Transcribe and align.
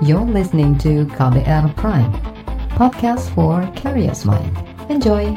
You're 0.00 0.24
listening 0.24 0.80
to 0.80 1.04
KBR 1.12 1.76
Prime, 1.76 2.08
podcast 2.72 3.28
for 3.36 3.60
curious 3.76 4.24
mind. 4.24 4.48
Enjoy! 4.88 5.28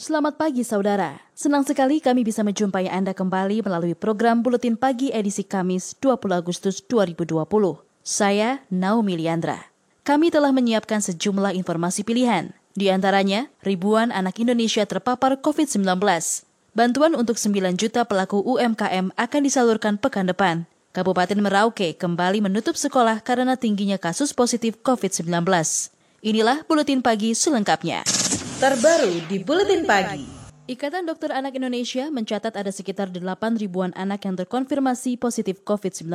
Selamat 0.00 0.40
pagi 0.40 0.64
saudara. 0.64 1.20
Senang 1.36 1.68
sekali 1.68 2.00
kami 2.00 2.24
bisa 2.24 2.40
menjumpai 2.40 2.88
Anda 2.88 3.12
kembali 3.12 3.60
melalui 3.60 3.92
program 3.92 4.40
Buletin 4.40 4.80
Pagi 4.80 5.12
edisi 5.12 5.44
Kamis 5.44 5.92
20 6.00 6.32
Agustus 6.32 6.80
2020. 6.88 7.36
Saya 8.00 8.64
Naomi 8.72 9.20
Liandra. 9.20 9.60
Kami 10.08 10.32
telah 10.32 10.56
menyiapkan 10.56 11.04
sejumlah 11.04 11.52
informasi 11.52 12.00
pilihan. 12.00 12.63
Di 12.74 12.90
antaranya, 12.90 13.54
ribuan 13.62 14.10
anak 14.10 14.42
Indonesia 14.42 14.82
terpapar 14.82 15.38
COVID-19. 15.38 15.86
Bantuan 16.74 17.14
untuk 17.14 17.38
9 17.38 17.78
juta 17.78 18.02
pelaku 18.02 18.42
UMKM 18.42 19.14
akan 19.14 19.40
disalurkan 19.46 19.94
pekan 19.94 20.26
depan. 20.26 20.66
Kabupaten 20.90 21.38
Merauke 21.38 21.94
kembali 21.94 22.42
menutup 22.42 22.74
sekolah 22.74 23.22
karena 23.22 23.54
tingginya 23.54 23.94
kasus 23.94 24.34
positif 24.34 24.74
COVID-19. 24.82 25.46
Inilah 26.26 26.66
Buletin 26.66 26.98
Pagi 26.98 27.30
selengkapnya. 27.38 28.02
Terbaru 28.58 29.22
di 29.30 29.38
Buletin 29.38 29.86
Pagi. 29.86 30.26
Ikatan 30.66 31.06
Dokter 31.06 31.30
Anak 31.30 31.54
Indonesia 31.54 32.10
mencatat 32.10 32.58
ada 32.58 32.74
sekitar 32.74 33.14
8 33.14 33.22
ribuan 33.54 33.94
anak 33.94 34.26
yang 34.26 34.34
terkonfirmasi 34.34 35.14
positif 35.14 35.62
COVID-19. 35.62 36.10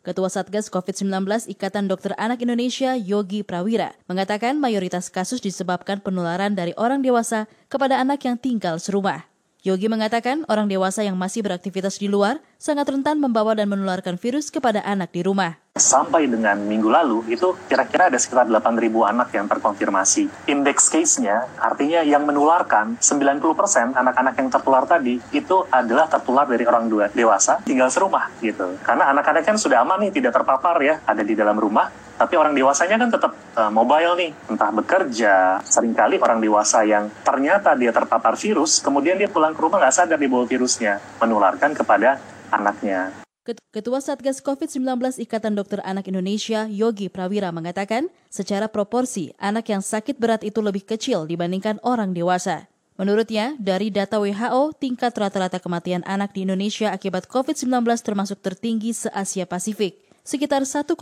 Ketua 0.00 0.32
Satgas 0.32 0.72
COVID-19 0.72 1.28
Ikatan 1.52 1.84
Dokter 1.84 2.16
Anak 2.16 2.40
Indonesia 2.40 2.96
Yogi 2.96 3.44
Prawira 3.44 3.92
mengatakan 4.08 4.56
mayoritas 4.56 5.12
kasus 5.12 5.44
disebabkan 5.44 6.00
penularan 6.00 6.56
dari 6.56 6.72
orang 6.80 7.04
dewasa 7.04 7.44
kepada 7.68 8.00
anak 8.00 8.24
yang 8.24 8.40
tinggal 8.40 8.80
serumah. 8.80 9.29
Yogi 9.60 9.92
mengatakan 9.92 10.48
orang 10.48 10.72
dewasa 10.72 11.04
yang 11.04 11.20
masih 11.20 11.44
beraktivitas 11.44 12.00
di 12.00 12.08
luar 12.08 12.40
sangat 12.56 12.88
rentan 12.88 13.20
membawa 13.20 13.52
dan 13.52 13.68
menularkan 13.68 14.16
virus 14.16 14.48
kepada 14.48 14.80
anak 14.88 15.12
di 15.12 15.20
rumah. 15.20 15.60
Sampai 15.76 16.24
dengan 16.24 16.56
minggu 16.64 16.88
lalu, 16.88 17.28
itu 17.28 17.52
kira-kira 17.68 18.08
ada 18.08 18.16
sekitar 18.16 18.48
8.000 18.48 18.88
anak 19.04 19.28
yang 19.36 19.44
terkonfirmasi. 19.52 20.48
Index 20.48 20.88
case-nya, 20.88 21.44
artinya 21.60 22.00
yang 22.00 22.24
menularkan 22.24 22.96
90% 23.04 23.92
anak-anak 23.92 24.34
yang 24.40 24.48
tertular 24.48 24.88
tadi, 24.88 25.20
itu 25.36 25.56
adalah 25.68 26.08
tertular 26.08 26.48
dari 26.48 26.64
orang 26.64 26.88
dewasa 27.12 27.60
tinggal 27.60 27.92
serumah 27.92 28.32
gitu. 28.40 28.80
Karena 28.80 29.12
anak-anak 29.12 29.44
kan 29.44 29.60
sudah 29.60 29.84
aman 29.84 30.08
nih, 30.08 30.12
tidak 30.16 30.40
terpapar 30.40 30.80
ya, 30.80 31.04
ada 31.04 31.20
di 31.20 31.36
dalam 31.36 31.60
rumah, 31.60 31.92
tapi 32.20 32.36
orang 32.36 32.52
dewasanya 32.52 33.00
kan 33.00 33.08
tetap 33.08 33.32
uh, 33.56 33.72
mobile 33.72 34.12
nih, 34.20 34.30
entah 34.52 34.68
bekerja. 34.68 35.64
Seringkali 35.64 36.20
orang 36.20 36.44
dewasa 36.44 36.84
yang 36.84 37.08
ternyata 37.24 37.72
dia 37.72 37.96
terpapar 37.96 38.36
virus, 38.36 38.84
kemudian 38.84 39.16
dia 39.16 39.32
pulang 39.32 39.56
ke 39.56 39.60
rumah 39.64 39.80
nggak 39.80 39.94
sadar 39.96 40.20
di 40.20 40.28
bawah 40.28 40.44
virusnya, 40.44 41.00
menularkan 41.16 41.72
kepada 41.72 42.20
anaknya. 42.52 43.24
Ketua 43.72 44.04
Satgas 44.04 44.44
COVID-19 44.44 45.16
Ikatan 45.16 45.56
Dokter 45.56 45.80
Anak 45.80 46.12
Indonesia, 46.12 46.68
Yogi 46.68 47.08
Prawira 47.08 47.48
mengatakan, 47.56 48.12
secara 48.28 48.68
proporsi, 48.68 49.32
anak 49.40 49.72
yang 49.72 49.80
sakit 49.80 50.20
berat 50.20 50.44
itu 50.44 50.60
lebih 50.60 50.84
kecil 50.84 51.24
dibandingkan 51.24 51.80
orang 51.80 52.12
dewasa. 52.12 52.68
Menurutnya, 53.00 53.56
dari 53.56 53.88
data 53.88 54.20
WHO, 54.20 54.76
tingkat 54.76 55.16
rata-rata 55.16 55.56
kematian 55.56 56.04
anak 56.04 56.36
di 56.36 56.44
Indonesia 56.44 56.92
akibat 56.92 57.24
COVID-19 57.32 57.80
termasuk 58.04 58.44
tertinggi 58.44 58.92
se-Asia 58.92 59.48
Pasifik, 59.48 60.09
sekitar 60.30 60.62
1,7 60.62 60.94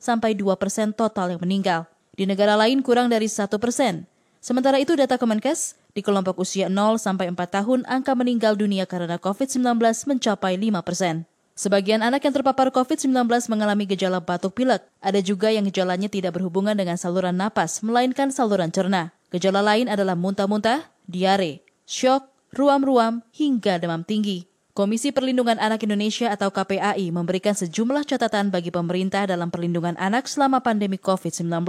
sampai 0.00 0.32
2 0.32 0.56
persen 0.56 0.96
total 0.96 1.36
yang 1.36 1.44
meninggal. 1.44 1.84
Di 2.16 2.24
negara 2.24 2.56
lain 2.56 2.80
kurang 2.80 3.12
dari 3.12 3.28
1 3.28 3.52
persen. 3.60 4.08
Sementara 4.40 4.80
itu 4.80 4.96
data 4.96 5.20
Kemenkes, 5.20 5.76
di 5.92 6.00
kelompok 6.00 6.40
usia 6.40 6.72
0 6.72 6.96
sampai 6.96 7.28
4 7.28 7.36
tahun, 7.36 7.84
angka 7.84 8.16
meninggal 8.16 8.56
dunia 8.56 8.88
karena 8.88 9.20
COVID-19 9.20 9.76
mencapai 10.08 10.56
5 10.56 10.80
persen. 10.80 11.28
Sebagian 11.56 12.04
anak 12.04 12.24
yang 12.24 12.36
terpapar 12.36 12.72
COVID-19 12.72 13.28
mengalami 13.52 13.84
gejala 13.88 14.20
batuk 14.20 14.56
pilek. 14.56 14.84
Ada 15.00 15.20
juga 15.20 15.48
yang 15.52 15.64
gejalanya 15.68 16.08
tidak 16.08 16.36
berhubungan 16.36 16.76
dengan 16.76 16.96
saluran 17.00 17.36
napas, 17.36 17.80
melainkan 17.80 18.32
saluran 18.32 18.72
cerna. 18.72 19.12
Gejala 19.32 19.60
lain 19.64 19.88
adalah 19.88 20.16
muntah-muntah, 20.16 20.84
diare, 21.08 21.64
syok, 21.88 22.28
ruam-ruam, 22.52 23.24
hingga 23.32 23.80
demam 23.80 24.04
tinggi. 24.04 24.55
Komisi 24.76 25.08
Perlindungan 25.08 25.56
Anak 25.56 25.88
Indonesia 25.88 26.28
atau 26.28 26.52
KPAI 26.52 27.08
memberikan 27.08 27.56
sejumlah 27.56 28.04
catatan 28.04 28.52
bagi 28.52 28.68
pemerintah 28.68 29.24
dalam 29.24 29.48
perlindungan 29.48 29.96
anak 29.96 30.28
selama 30.28 30.60
pandemi 30.60 31.00
COVID-19. 31.00 31.64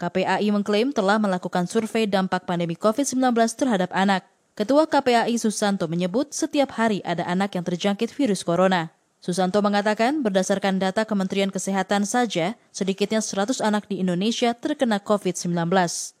KPAI 0.00 0.48
mengklaim 0.48 0.88
telah 0.88 1.20
melakukan 1.20 1.68
survei 1.68 2.08
dampak 2.08 2.48
pandemi 2.48 2.80
COVID-19 2.80 3.36
terhadap 3.60 3.92
anak. 3.92 4.24
Ketua 4.56 4.88
KPAI 4.88 5.36
Susanto 5.36 5.84
menyebut 5.84 6.32
setiap 6.32 6.80
hari 6.80 7.04
ada 7.04 7.28
anak 7.28 7.60
yang 7.60 7.64
terjangkit 7.68 8.08
virus 8.16 8.40
corona. 8.40 8.88
Susanto 9.20 9.60
mengatakan 9.60 10.24
berdasarkan 10.24 10.80
data 10.80 11.04
Kementerian 11.04 11.52
Kesehatan 11.52 12.08
saja, 12.08 12.56
sedikitnya 12.72 13.20
100 13.20 13.60
anak 13.60 13.84
di 13.84 14.00
Indonesia 14.00 14.56
terkena 14.56 14.96
COVID-19. 14.96 15.52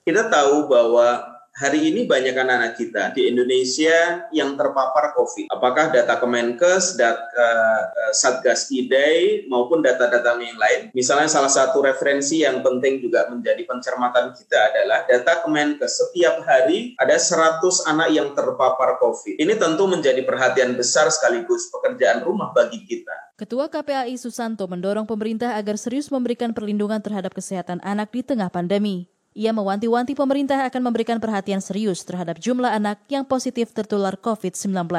Kita 0.04 0.28
tahu 0.28 0.68
bahwa 0.68 1.39
hari 1.54 1.90
ini 1.90 2.06
banyak 2.06 2.32
anak-anak 2.32 2.72
kita 2.78 3.02
di 3.12 3.26
Indonesia 3.28 4.24
yang 4.30 4.54
terpapar 4.54 5.12
COVID. 5.18 5.50
Apakah 5.50 5.90
data 5.90 6.16
Kemenkes, 6.22 6.94
data 6.94 7.26
uh, 7.34 8.12
Satgas 8.14 8.70
IDAI, 8.70 9.50
maupun 9.50 9.82
data-data 9.82 10.38
yang 10.38 10.56
lain. 10.56 10.80
Misalnya 10.94 11.26
salah 11.26 11.50
satu 11.50 11.82
referensi 11.82 12.46
yang 12.46 12.62
penting 12.62 13.02
juga 13.02 13.26
menjadi 13.28 13.66
pencermatan 13.66 14.32
kita 14.32 14.58
adalah 14.72 15.04
data 15.04 15.42
Kemenkes. 15.42 15.90
Setiap 15.90 16.46
hari 16.46 16.94
ada 16.96 17.18
100 17.18 17.60
anak 17.90 18.08
yang 18.14 18.32
terpapar 18.32 19.02
COVID. 19.02 19.36
Ini 19.42 19.58
tentu 19.58 19.84
menjadi 19.90 20.22
perhatian 20.22 20.78
besar 20.78 21.10
sekaligus 21.10 21.68
pekerjaan 21.74 22.22
rumah 22.22 22.54
bagi 22.54 22.86
kita. 22.86 23.34
Ketua 23.34 23.72
KPAI 23.72 24.20
Susanto 24.20 24.68
mendorong 24.68 25.08
pemerintah 25.08 25.56
agar 25.56 25.80
serius 25.80 26.12
memberikan 26.12 26.52
perlindungan 26.52 27.00
terhadap 27.00 27.32
kesehatan 27.32 27.80
anak 27.80 28.12
di 28.12 28.20
tengah 28.20 28.52
pandemi. 28.52 29.09
Ia 29.30 29.54
mewanti-wanti 29.54 30.18
pemerintah 30.18 30.66
akan 30.66 30.90
memberikan 30.90 31.22
perhatian 31.22 31.62
serius 31.62 32.02
terhadap 32.02 32.42
jumlah 32.42 32.66
anak 32.66 32.98
yang 33.06 33.22
positif 33.22 33.70
tertular 33.70 34.18
COVID-19. 34.18 34.90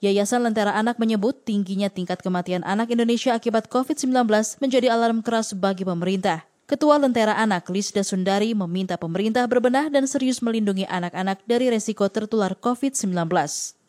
Yayasan 0.00 0.48
Lentera 0.48 0.72
Anak 0.72 0.96
menyebut 0.96 1.44
tingginya 1.44 1.92
tingkat 1.92 2.24
kematian 2.24 2.64
anak 2.64 2.88
Indonesia 2.88 3.36
akibat 3.36 3.68
COVID-19 3.68 4.24
menjadi 4.64 4.88
alarm 4.88 5.20
keras 5.20 5.52
bagi 5.52 5.84
pemerintah. 5.84 6.48
Ketua 6.64 6.96
Lentera 6.96 7.36
Anak 7.36 7.68
Lisda 7.68 8.00
Sundari 8.00 8.56
meminta 8.56 8.96
pemerintah 8.96 9.44
berbenah 9.44 9.92
dan 9.92 10.08
serius 10.08 10.40
melindungi 10.40 10.88
anak-anak 10.88 11.44
dari 11.44 11.68
resiko 11.68 12.08
tertular 12.08 12.56
COVID-19 12.56 13.12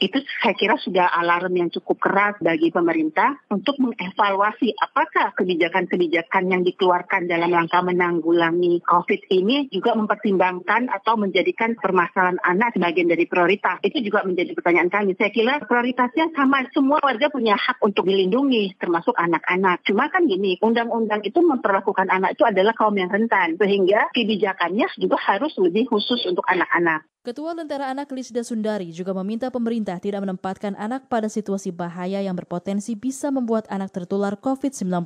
itu 0.01 0.17
saya 0.41 0.57
kira 0.57 0.75
sudah 0.81 1.13
alarm 1.13 1.53
yang 1.53 1.69
cukup 1.69 2.01
keras 2.01 2.35
bagi 2.41 2.73
pemerintah 2.73 3.37
untuk 3.53 3.77
mengevaluasi 3.77 4.73
apakah 4.81 5.37
kebijakan-kebijakan 5.37 6.49
yang 6.49 6.65
dikeluarkan 6.65 7.29
dalam 7.29 7.53
rangka 7.53 7.85
menanggulangi 7.85 8.81
COVID 8.81 9.29
ini 9.29 9.69
juga 9.69 9.93
mempertimbangkan 9.93 10.89
atau 10.89 11.21
menjadikan 11.21 11.77
permasalahan 11.77 12.41
anak 12.41 12.73
sebagian 12.73 13.13
dari 13.13 13.29
prioritas. 13.29 13.77
Itu 13.85 14.01
juga 14.01 14.25
menjadi 14.25 14.57
pertanyaan 14.57 14.89
kami. 14.89 15.13
Saya 15.21 15.29
kira 15.29 15.61
prioritasnya 15.61 16.33
sama. 16.33 16.65
Semua 16.73 16.97
warga 17.03 17.29
punya 17.29 17.53
hak 17.53 17.83
untuk 17.85 18.09
dilindungi, 18.09 18.81
termasuk 18.81 19.13
anak-anak. 19.13 19.85
Cuma 19.85 20.09
kan 20.09 20.25
gini, 20.25 20.57
undang-undang 20.63 21.21
itu 21.21 21.37
memperlakukan 21.43 22.09
anak 22.09 22.33
itu 22.39 22.43
adalah 22.47 22.73
kaum 22.73 22.97
yang 22.97 23.13
rentan. 23.13 23.59
Sehingga 23.61 24.09
kebijakannya 24.15 24.89
juga 24.97 25.21
harus 25.21 25.53
lebih 25.61 25.85
khusus 25.91 26.25
untuk 26.25 26.47
anak-anak. 26.49 27.10
Ketua 27.21 27.53
Lentera 27.53 27.93
Anak 27.93 28.09
Lisda 28.17 28.41
Sundari 28.41 28.89
juga 28.89 29.13
meminta 29.13 29.53
pemerintah 29.53 30.01
tidak 30.01 30.25
menempatkan 30.25 30.73
anak 30.73 31.05
pada 31.05 31.29
situasi 31.29 31.69
bahaya 31.69 32.17
yang 32.17 32.33
berpotensi 32.33 32.97
bisa 32.97 33.29
membuat 33.29 33.69
anak 33.69 33.93
tertular 33.93 34.33
COVID-19. 34.41 35.05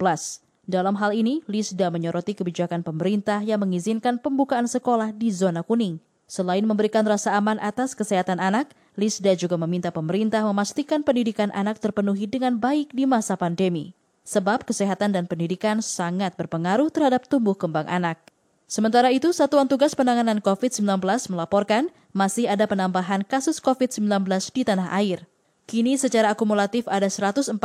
Dalam 0.63 0.95
hal 0.95 1.11
ini, 1.11 1.43
Lisda 1.43 1.91
menyoroti 1.91 2.31
kebijakan 2.31 2.87
pemerintah 2.87 3.43
yang 3.43 3.59
mengizinkan 3.59 4.15
pembukaan 4.15 4.63
sekolah 4.63 5.11
di 5.11 5.27
zona 5.27 5.59
kuning. 5.59 5.99
Selain 6.23 6.63
memberikan 6.63 7.03
rasa 7.03 7.35
aman 7.35 7.59
atas 7.59 7.91
kesehatan 7.91 8.39
anak, 8.39 8.71
Lisda 8.95 9.35
juga 9.35 9.59
meminta 9.59 9.91
pemerintah 9.91 10.39
memastikan 10.47 11.03
pendidikan 11.03 11.51
anak 11.51 11.83
terpenuhi 11.83 12.31
dengan 12.31 12.55
baik 12.55 12.95
di 12.95 13.03
masa 13.03 13.35
pandemi. 13.35 13.91
Sebab 14.23 14.63
kesehatan 14.63 15.11
dan 15.11 15.27
pendidikan 15.27 15.83
sangat 15.83 16.39
berpengaruh 16.39 16.87
terhadap 16.95 17.27
tumbuh 17.27 17.59
kembang 17.59 17.91
anak. 17.91 18.23
Sementara 18.65 19.13
itu, 19.13 19.29
Satuan 19.29 19.69
Tugas 19.69 19.93
Penanganan 19.93 20.41
COVID-19 20.41 20.81
melaporkan 21.29 21.93
masih 22.17 22.49
ada 22.49 22.65
penambahan 22.65 23.21
kasus 23.21 23.61
COVID-19 23.61 24.25
di 24.53 24.61
tanah 24.65 24.89
air. 24.97 25.29
Kini 25.65 25.97
secara 25.97 26.33
akumulatif 26.33 26.85
ada 26.85 27.09
144 27.09 27.57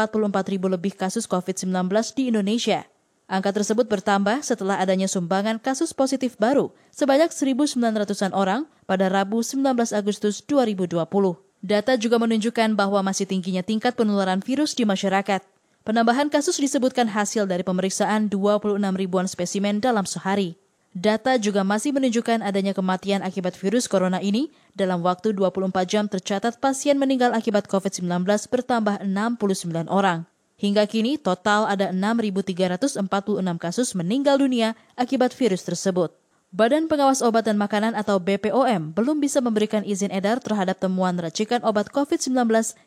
ribu 0.49 0.67
lebih 0.69 0.97
kasus 0.97 1.29
COVID-19 1.29 1.89
di 2.17 2.33
Indonesia. 2.33 2.89
Angka 3.31 3.55
tersebut 3.55 3.87
bertambah 3.87 4.43
setelah 4.43 4.83
adanya 4.83 5.07
sumbangan 5.07 5.63
kasus 5.63 5.95
positif 5.95 6.35
baru 6.35 6.75
sebanyak 6.91 7.31
1.900-an 7.31 8.35
orang 8.35 8.67
pada 8.91 9.07
Rabu 9.07 9.39
19 9.45 9.71
Agustus 9.95 10.43
2020. 10.49 10.99
Data 11.63 11.93
juga 11.95 12.17
menunjukkan 12.19 12.75
bahwa 12.75 13.05
masih 13.07 13.31
tingginya 13.31 13.63
tingkat 13.63 13.95
penularan 13.95 14.43
virus 14.43 14.75
di 14.75 14.83
masyarakat. 14.83 15.45
Penambahan 15.87 16.27
kasus 16.27 16.59
disebutkan 16.59 17.07
hasil 17.07 17.47
dari 17.47 17.63
pemeriksaan 17.63 18.27
26 18.33 18.81
ribuan 18.99 19.31
spesimen 19.31 19.79
dalam 19.79 20.09
sehari. 20.09 20.59
Data 20.91 21.39
juga 21.39 21.63
masih 21.63 21.95
menunjukkan 21.95 22.43
adanya 22.43 22.75
kematian 22.75 23.23
akibat 23.23 23.55
virus 23.55 23.87
corona 23.87 24.19
ini. 24.19 24.51
Dalam 24.75 25.07
waktu 25.07 25.31
24 25.31 25.71
jam 25.87 26.11
tercatat 26.11 26.59
pasien 26.59 26.99
meninggal 26.99 27.31
akibat 27.31 27.71
COVID-19 27.71 28.27
bertambah 28.27 29.07
69 29.07 29.87
orang. 29.87 30.27
Hingga 30.59 30.91
kini 30.91 31.15
total 31.17 31.71
ada 31.71 31.95
6.346 31.95 32.99
kasus 33.63 33.95
meninggal 33.95 34.43
dunia 34.43 34.75
akibat 34.99 35.31
virus 35.31 35.63
tersebut. 35.63 36.11
Badan 36.51 36.91
Pengawas 36.91 37.23
Obat 37.23 37.47
dan 37.47 37.55
Makanan 37.55 37.95
atau 37.95 38.19
BPOM 38.19 38.91
belum 38.91 39.23
bisa 39.23 39.39
memberikan 39.39 39.87
izin 39.87 40.11
edar 40.11 40.43
terhadap 40.43 40.83
temuan 40.83 41.15
racikan 41.15 41.63
obat 41.63 41.95
COVID-19 41.95 42.35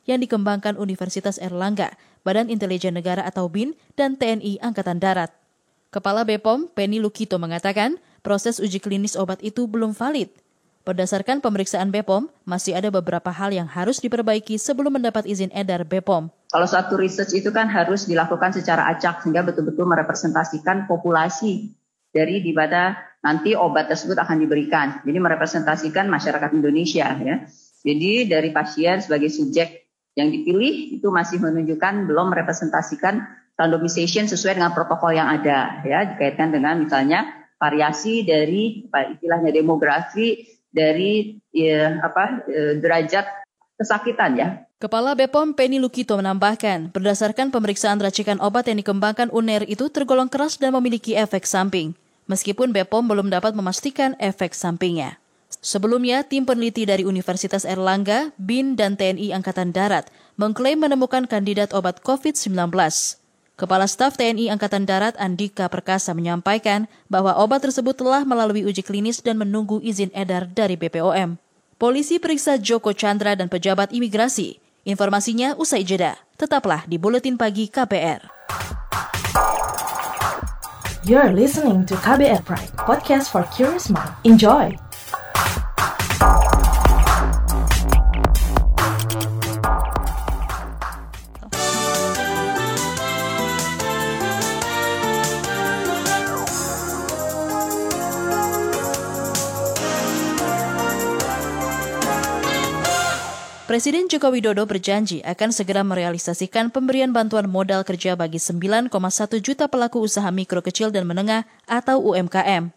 yang 0.03 0.19
dikembangkan 0.19 0.75
Universitas 0.75 1.39
Erlangga, 1.39 1.95
Badan 2.27 2.51
Intelijen 2.51 2.99
Negara 2.99 3.23
atau 3.23 3.47
BIN, 3.47 3.71
dan 3.95 4.19
TNI 4.19 4.59
Angkatan 4.59 4.99
Darat. 4.99 5.42
Kepala 5.93 6.25
BPOM, 6.25 6.73
Penny 6.73 6.97
Lukito 6.97 7.37
mengatakan, 7.37 8.01
proses 8.25 8.57
uji 8.57 8.81
klinis 8.81 9.13
obat 9.13 9.37
itu 9.45 9.69
belum 9.69 9.93
valid. 9.93 10.25
Berdasarkan 10.89 11.37
pemeriksaan 11.37 11.93
BPOM, 11.93 12.33
masih 12.49 12.73
ada 12.73 12.89
beberapa 12.89 13.29
hal 13.29 13.53
yang 13.53 13.69
harus 13.69 14.01
diperbaiki 14.01 14.57
sebelum 14.57 14.97
mendapat 14.97 15.29
izin 15.29 15.53
edar 15.53 15.85
BPOM. 15.85 16.33
Kalau 16.49 16.65
suatu 16.65 16.97
research 16.97 17.37
itu 17.37 17.53
kan 17.53 17.69
harus 17.69 18.09
dilakukan 18.09 18.57
secara 18.57 18.89
acak 18.89 19.21
sehingga 19.21 19.45
betul-betul 19.45 19.85
merepresentasikan 19.85 20.89
populasi 20.89 21.77
dari 22.09 22.41
di 22.41 22.57
mana 22.57 22.97
nanti 23.21 23.53
obat 23.53 23.85
tersebut 23.85 24.17
akan 24.17 24.41
diberikan. 24.41 24.97
Jadi 25.05 25.17
merepresentasikan 25.21 26.09
masyarakat 26.09 26.57
Indonesia 26.57 27.05
ya. 27.21 27.45
Jadi 27.85 28.25
dari 28.25 28.49
pasien 28.49 28.97
sebagai 28.97 29.29
subjek 29.29 29.93
yang 30.17 30.33
dipilih 30.33 30.97
itu 30.97 31.05
masih 31.13 31.37
menunjukkan 31.37 32.09
belum 32.09 32.33
merepresentasikan 32.33 33.42
randomization 33.57 34.25
sesuai 34.25 34.57
dengan 34.57 34.73
protokol 34.73 35.13
yang 35.13 35.29
ada 35.29 35.83
ya 35.85 36.15
dikaitkan 36.15 36.49
dengan 36.49 36.81
misalnya 36.81 37.29
variasi 37.61 38.25
dari 38.25 38.83
apa 38.89 39.15
istilahnya 39.15 39.51
demografi 39.53 40.43
dari 40.73 41.37
ya, 41.53 42.01
apa 42.01 42.43
e, 42.49 42.81
derajat 42.81 43.23
kesakitan 43.77 44.31
ya. 44.35 44.47
Kepala 44.81 45.15
BPOM 45.15 45.55
Penny 45.55 45.79
Lukito 45.79 46.19
menambahkan, 46.19 46.91
berdasarkan 46.91 47.55
pemeriksaan 47.55 48.03
racikan 48.03 48.35
obat 48.43 48.67
yang 48.67 48.83
dikembangkan 48.83 49.31
UNER 49.31 49.63
itu 49.71 49.87
tergolong 49.87 50.27
keras 50.27 50.59
dan 50.59 50.75
memiliki 50.75 51.15
efek 51.15 51.47
samping. 51.47 51.95
Meskipun 52.27 52.75
BPOM 52.75 53.07
belum 53.07 53.31
dapat 53.31 53.55
memastikan 53.55 54.19
efek 54.19 54.51
sampingnya. 54.51 55.23
Sebelumnya, 55.63 56.27
tim 56.27 56.43
peneliti 56.43 56.83
dari 56.83 57.07
Universitas 57.07 57.63
Erlangga, 57.63 58.35
BIN, 58.35 58.75
dan 58.75 58.99
TNI 58.99 59.31
Angkatan 59.31 59.71
Darat 59.71 60.11
mengklaim 60.35 60.83
menemukan 60.83 61.23
kandidat 61.31 61.71
obat 61.71 62.03
COVID-19. 62.03 62.51
Kepala 63.63 63.87
Staf 63.87 64.19
TNI 64.19 64.51
Angkatan 64.51 64.83
Darat 64.83 65.15
Andika 65.15 65.71
Perkasa 65.71 66.11
menyampaikan 66.11 66.91
bahwa 67.07 67.31
obat 67.39 67.63
tersebut 67.63 67.95
telah 67.95 68.27
melalui 68.27 68.67
uji 68.67 68.83
klinis 68.83 69.23
dan 69.23 69.39
menunggu 69.39 69.79
izin 69.79 70.11
edar 70.11 70.51
dari 70.51 70.75
BPOM. 70.75 71.39
Polisi 71.79 72.19
periksa 72.19 72.59
Joko 72.59 72.91
Chandra 72.91 73.39
dan 73.39 73.47
pejabat 73.47 73.95
imigrasi. 73.95 74.59
Informasinya 74.83 75.55
usai 75.55 75.87
jeda. 75.87 76.19
Tetaplah 76.35 76.83
di 76.91 76.99
Buletin 76.99 77.39
Pagi 77.39 77.71
KPR. 77.71 78.27
You're 81.07 81.31
listening 81.31 81.87
to 81.87 81.95
KBR 82.03 82.43
Pride, 82.43 82.75
podcast 82.75 83.31
for 83.31 83.47
curious 83.55 83.87
mind. 83.87 84.11
Enjoy! 84.27 84.75
Presiden 103.73 104.05
Joko 104.05 104.29
Widodo 104.29 104.69
berjanji 104.69 105.25
akan 105.25 105.49
segera 105.49 105.81
merealisasikan 105.81 106.69
pemberian 106.69 107.09
bantuan 107.09 107.49
modal 107.49 107.81
kerja 107.81 108.13
bagi 108.13 108.37
9,1 108.37 108.93
juta 109.41 109.65
pelaku 109.65 109.97
usaha 109.97 110.29
mikro 110.29 110.61
kecil 110.61 110.93
dan 110.93 111.09
menengah 111.09 111.49
atau 111.65 111.97
UMKM. 112.13 112.69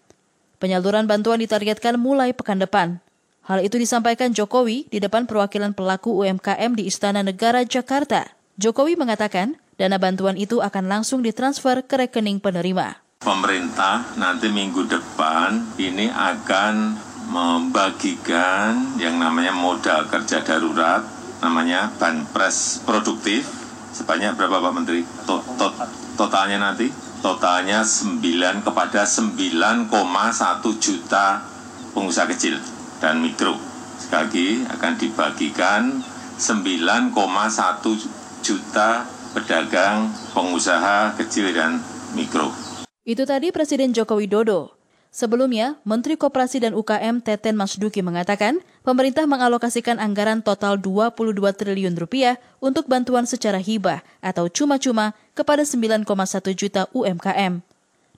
Penyaluran 0.56 1.04
bantuan 1.04 1.37
ditargetkan 1.44 2.00
mulai 2.00 2.32
pekan 2.32 2.56
depan. 2.56 2.96
Hal 3.44 3.60
itu 3.60 3.76
disampaikan 3.76 4.32
Jokowi 4.32 4.88
di 4.88 4.96
depan 4.96 5.28
perwakilan 5.28 5.76
pelaku 5.76 6.16
UMKM 6.25 6.72
di 6.72 6.88
Istana 6.88 7.20
Negara 7.20 7.60
Jakarta. 7.69 8.32
Jokowi 8.56 8.96
mengatakan 8.96 9.60
dana 9.76 10.00
bantuan 10.00 10.40
itu 10.40 10.64
akan 10.64 10.88
langsung 10.88 11.20
ditransfer 11.20 11.84
ke 11.84 12.08
rekening 12.08 12.40
penerima. 12.40 13.04
Pemerintah 13.20 14.16
nanti 14.16 14.49
minggu 14.49 14.88
depan 14.88 15.76
ini 15.76 16.08
akan 16.08 16.96
membagikan 17.26 18.96
yang 18.96 19.19
namanya 19.19 19.50
modal 19.50 20.06
kerja 20.06 20.40
darurat, 20.46 21.02
namanya 21.43 21.90
banpres 21.99 22.81
produktif, 22.87 23.46
sebanyak 23.93 24.38
berapa 24.38 24.62
Pak 24.62 24.73
Menteri? 24.73 25.02
To 25.26 25.43
to 25.58 25.69
totalnya 26.14 26.62
nanti? 26.62 26.88
Totalnya 27.20 27.82
9 27.82 28.62
kepada 28.62 29.02
9,1 29.02 29.90
juta 30.78 31.43
pengusaha 31.96 32.28
kecil 32.31 32.61
dan 33.00 33.19
mikro. 33.25 33.56
Sekali 33.96 34.23
lagi 34.28 34.49
akan 34.69 34.93
dibagikan 35.00 35.82
9,1 36.37 37.17
juta 38.44 39.08
pedagang, 39.32 40.12
pengusaha 40.37 41.17
kecil 41.17 41.50
dan 41.56 41.81
mikro. 42.12 42.52
Itu 43.02 43.25
tadi 43.25 43.49
Presiden 43.50 43.96
Joko 43.96 44.20
Widodo. 44.20 44.75
Sebelumnya, 45.16 45.80
Menteri 45.88 46.20
Koperasi 46.20 46.60
dan 46.60 46.76
UKM 46.76 47.24
Teten 47.24 47.56
Masduki 47.56 48.04
mengatakan, 48.04 48.60
pemerintah 48.84 49.24
mengalokasikan 49.24 49.96
anggaran 49.96 50.44
total 50.44 50.76
22 50.76 51.40
triliun 51.56 51.96
rupiah 51.96 52.36
untuk 52.60 52.84
bantuan 52.84 53.24
secara 53.24 53.56
hibah 53.56 54.04
atau 54.20 54.52
cuma-cuma 54.52 55.16
kepada 55.32 55.64
9,1 55.64 56.04
juta 56.52 56.84
UMKM. 56.92 57.64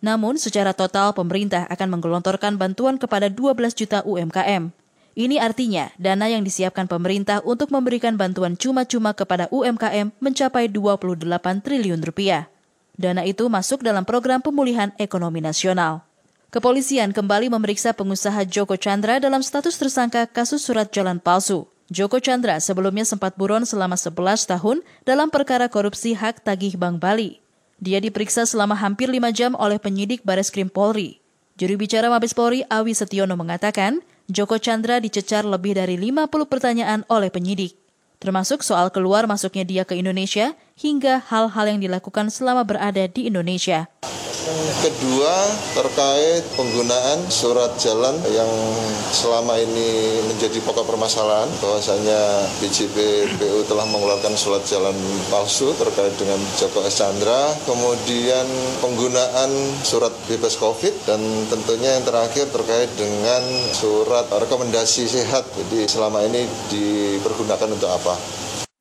Namun, 0.02 0.42
secara 0.42 0.74
total 0.74 1.14
pemerintah 1.14 1.70
akan 1.70 1.86
menggelontorkan 1.86 2.58
bantuan 2.58 2.98
kepada 2.98 3.30
12 3.30 3.78
juta 3.78 4.02
UMKM. 4.02 4.74
Ini 5.14 5.38
artinya 5.38 5.94
dana 6.02 6.26
yang 6.26 6.42
disiapkan 6.42 6.90
pemerintah 6.90 7.46
untuk 7.46 7.70
memberikan 7.70 8.18
bantuan 8.18 8.58
cuma-cuma 8.58 9.14
kepada 9.14 9.46
UMKM 9.54 10.18
mencapai 10.18 10.66
28 10.66 11.22
triliun 11.62 12.02
rupiah. 12.02 12.50
Dana 12.98 13.22
itu 13.22 13.46
masuk 13.46 13.86
dalam 13.86 14.02
program 14.02 14.42
pemulihan 14.42 14.90
ekonomi 14.98 15.38
nasional. 15.38 16.07
Kepolisian 16.48 17.12
kembali 17.12 17.52
memeriksa 17.52 17.92
pengusaha 17.92 18.40
Joko 18.48 18.72
Chandra 18.80 19.20
dalam 19.20 19.44
status 19.44 19.76
tersangka 19.76 20.24
kasus 20.24 20.64
surat 20.64 20.88
jalan 20.88 21.20
palsu. 21.20 21.69
Joko 21.93 22.24
Chandra 22.24 22.56
sebelumnya 22.56 23.05
sempat 23.05 23.36
buron 23.36 23.69
selama 23.69 24.00
11 24.00 24.48
tahun 24.48 24.81
dalam 25.05 25.28
perkara 25.28 25.69
korupsi 25.69 26.17
hak 26.17 26.48
tagih 26.48 26.81
Bank 26.81 27.05
Bali. 27.05 27.44
Dia 27.84 28.00
diperiksa 28.00 28.48
selama 28.48 28.72
hampir 28.81 29.12
5 29.12 29.28
jam 29.36 29.52
oleh 29.60 29.76
penyidik 29.76 30.24
Baris 30.24 30.48
Krim 30.48 30.72
Polri. 30.72 31.20
Juru 31.60 31.76
bicara 31.76 32.08
Mabes 32.08 32.32
Polri 32.32 32.64
Awi 32.72 32.96
Setiono 32.96 33.36
mengatakan, 33.36 34.00
Joko 34.32 34.56
Chandra 34.56 35.05
dicecar 35.05 35.44
lebih 35.44 35.76
dari 35.76 36.00
50 36.00 36.32
pertanyaan 36.48 37.05
oleh 37.12 37.28
penyidik, 37.28 37.76
termasuk 38.24 38.64
soal 38.64 38.88
keluar 38.88 39.28
masuknya 39.28 39.69
dia 39.69 39.84
ke 39.84 40.00
Indonesia 40.00 40.56
hingga 40.79 41.19
hal-hal 41.27 41.67
yang 41.67 41.82
dilakukan 41.82 42.31
selama 42.31 42.63
berada 42.63 43.11
di 43.11 43.27
Indonesia. 43.27 43.91
Kedua 44.81 45.35
terkait 45.77 46.41
penggunaan 46.56 47.20
surat 47.29 47.77
jalan 47.77 48.17
yang 48.32 48.49
selama 49.13 49.61
ini 49.61 50.23
menjadi 50.25 50.65
pokok 50.65 50.89
permasalahan 50.89 51.51
bahwasanya 51.61 52.49
BJP 52.56 52.97
PU 53.37 53.61
telah 53.69 53.85
mengeluarkan 53.85 54.32
surat 54.39 54.65
jalan 54.65 54.97
palsu 55.29 55.77
terkait 55.77 56.17
dengan 56.17 56.41
Joko. 56.56 56.81
Chandra, 56.89 57.53
kemudian 57.69 58.47
penggunaan 58.81 59.53
surat 59.85 60.15
bebas 60.25 60.56
COVID 60.56 61.05
dan 61.05 61.20
tentunya 61.53 62.01
yang 62.01 62.08
terakhir 62.08 62.49
terkait 62.49 62.89
dengan 62.97 63.44
surat 63.77 64.25
rekomendasi 64.32 65.05
sehat. 65.05 65.44
Jadi 65.53 65.85
selama 65.85 66.25
ini 66.25 66.49
dipergunakan 66.73 67.69
untuk 67.69 67.93
apa? 67.93 68.17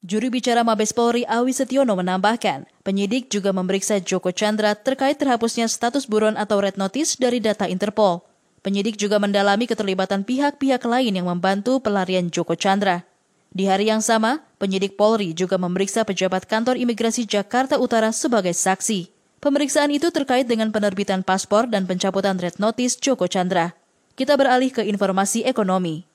Juru 0.07 0.31
bicara 0.31 0.63
Mabes 0.63 0.95
Polri 0.95 1.27
Awi 1.27 1.51
Setiono 1.51 1.91
menambahkan, 1.99 2.63
penyidik 2.87 3.27
juga 3.27 3.51
memeriksa 3.51 3.99
Joko 3.99 4.31
Chandra 4.31 4.71
terkait 4.71 5.19
terhapusnya 5.19 5.67
status 5.67 6.07
buron 6.07 6.39
atau 6.39 6.63
red 6.63 6.79
notice 6.79 7.19
dari 7.19 7.43
data 7.43 7.67
Interpol. 7.67 8.23
Penyidik 8.63 8.95
juga 8.95 9.19
mendalami 9.19 9.67
keterlibatan 9.67 10.23
pihak-pihak 10.23 10.79
lain 10.87 11.11
yang 11.11 11.27
membantu 11.27 11.83
pelarian 11.83 12.31
Joko 12.31 12.55
Chandra. 12.55 13.03
Di 13.51 13.67
hari 13.67 13.91
yang 13.91 13.99
sama, 13.99 14.47
penyidik 14.63 14.95
Polri 14.95 15.35
juga 15.35 15.59
memeriksa 15.59 16.07
pejabat 16.07 16.47
kantor 16.47 16.79
imigrasi 16.79 17.27
Jakarta 17.27 17.75
Utara 17.75 18.15
sebagai 18.15 18.55
saksi. 18.55 19.11
Pemeriksaan 19.43 19.91
itu 19.91 20.07
terkait 20.07 20.47
dengan 20.47 20.71
penerbitan 20.71 21.19
paspor 21.19 21.67
dan 21.67 21.83
pencabutan 21.83 22.39
red 22.39 22.55
notice 22.63 22.95
Joko 22.95 23.27
Chandra. 23.27 23.75
Kita 24.15 24.39
beralih 24.39 24.71
ke 24.71 24.87
informasi 24.87 25.43
ekonomi. 25.43 26.07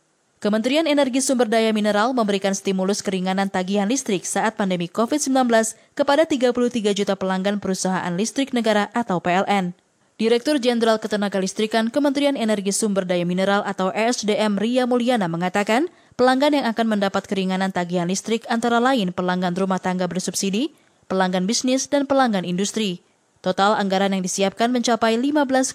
Kementerian 0.42 0.90
Energi 0.90 1.22
Sumber 1.22 1.46
Daya 1.46 1.70
Mineral 1.70 2.11
memberikan 2.11 2.50
stimulus 2.50 2.99
keringanan 2.99 3.46
tagihan 3.46 3.87
listrik 3.87 4.26
saat 4.26 4.58
pandemi 4.58 4.90
COVID-19 4.90 5.38
kepada 5.94 6.26
33 6.26 6.99
juta 6.99 7.14
pelanggan 7.14 7.62
perusahaan 7.62 8.11
listrik 8.18 8.50
negara 8.50 8.90
atau 8.90 9.22
PLN. 9.22 9.70
Direktur 10.18 10.58
Jenderal 10.58 10.99
Ketenagalistrikan 10.99 11.94
Kementerian 11.94 12.34
Energi 12.34 12.75
Sumber 12.75 13.06
Daya 13.06 13.22
Mineral 13.22 13.62
atau 13.62 13.94
ESDM 13.94 14.58
Ria 14.58 14.82
Mulyana 14.82 15.30
mengatakan, 15.30 15.87
pelanggan 16.18 16.58
yang 16.58 16.66
akan 16.66 16.90
mendapat 16.90 17.22
keringanan 17.30 17.70
tagihan 17.70 18.11
listrik 18.11 18.42
antara 18.50 18.82
lain 18.82 19.14
pelanggan 19.14 19.54
rumah 19.54 19.78
tangga 19.78 20.11
bersubsidi, 20.11 20.75
pelanggan 21.06 21.46
bisnis, 21.46 21.87
dan 21.87 22.02
pelanggan 22.11 22.42
industri. 22.42 23.06
Total 23.46 23.78
anggaran 23.78 24.11
yang 24.11 24.26
disiapkan 24.26 24.75
mencapai 24.75 25.14
15,4 25.22 25.70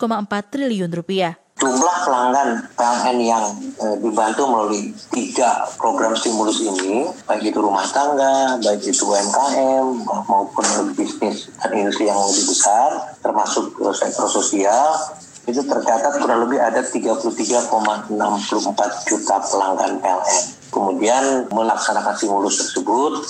triliun 0.51 0.91
rupiah. 0.91 1.39
Jumlah 1.57 1.97
pelanggan 2.05 2.49
PLN 2.77 3.17
yang 3.17 3.45
e, 3.81 3.85
dibantu 3.97 4.45
melalui 4.45 4.93
tiga 5.09 5.65
program 5.81 6.13
stimulus 6.13 6.61
ini, 6.61 7.09
baik 7.25 7.49
itu 7.49 7.57
rumah 7.57 7.81
tangga, 7.89 8.61
baik 8.61 8.85
itu 8.85 9.01
UMKM, 9.01 10.05
maupun 10.05 10.65
bisnis 10.93 11.49
dan 11.57 11.73
industri 11.73 12.05
yang 12.05 12.21
lebih 12.21 12.45
besar, 12.53 13.17
termasuk 13.25 13.73
sektor 13.97 14.29
sosial, 14.29 15.01
itu 15.49 15.65
tercatat 15.65 16.21
kurang 16.21 16.45
lebih 16.45 16.61
ada 16.61 16.85
33,64 16.85 18.13
juta 19.09 19.35
pelanggan 19.49 19.97
PLN. 19.97 20.43
Kemudian 20.69 21.49
melaksanakan 21.49 22.13
stimulus 22.13 22.61
tersebut, 22.61 23.25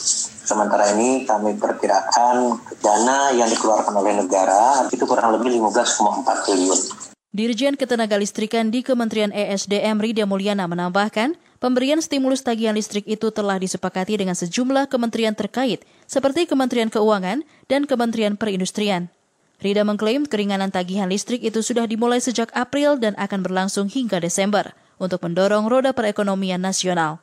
Sementara 0.47 0.95
ini 0.95 1.27
kami 1.27 1.59
perkirakan 1.59 2.55
dana 2.79 3.35
yang 3.35 3.51
dikeluarkan 3.51 3.91
oleh 3.99 4.15
negara 4.15 4.87
itu 4.87 5.03
kurang 5.03 5.35
lebih 5.35 5.59
15,4 5.59 6.23
triliun. 6.47 7.06
Dirjen 7.35 7.75
Ketenagalistrikan 7.75 8.71
di 8.71 8.87
Kementerian 8.87 9.35
ESDM 9.35 9.99
Rida 9.99 10.23
Mulyana 10.23 10.63
menambahkan, 10.63 11.35
pemberian 11.59 11.99
stimulus 11.99 12.39
tagihan 12.39 12.71
listrik 12.71 13.03
itu 13.03 13.35
telah 13.35 13.59
disepakati 13.59 14.15
dengan 14.15 14.31
sejumlah 14.31 14.87
kementerian 14.87 15.35
terkait, 15.35 15.83
seperti 16.07 16.47
Kementerian 16.47 16.87
Keuangan 16.87 17.43
dan 17.67 17.83
Kementerian 17.83 18.39
Perindustrian. 18.39 19.11
Rida 19.59 19.83
mengklaim 19.83 20.23
keringanan 20.23 20.71
tagihan 20.71 21.11
listrik 21.11 21.43
itu 21.43 21.59
sudah 21.59 21.83
dimulai 21.83 22.23
sejak 22.23 22.47
April 22.55 22.95
dan 22.95 23.11
akan 23.19 23.43
berlangsung 23.43 23.91
hingga 23.91 24.23
Desember 24.23 24.71
untuk 24.95 25.19
mendorong 25.19 25.67
roda 25.67 25.91
perekonomian 25.91 26.63
nasional. 26.63 27.19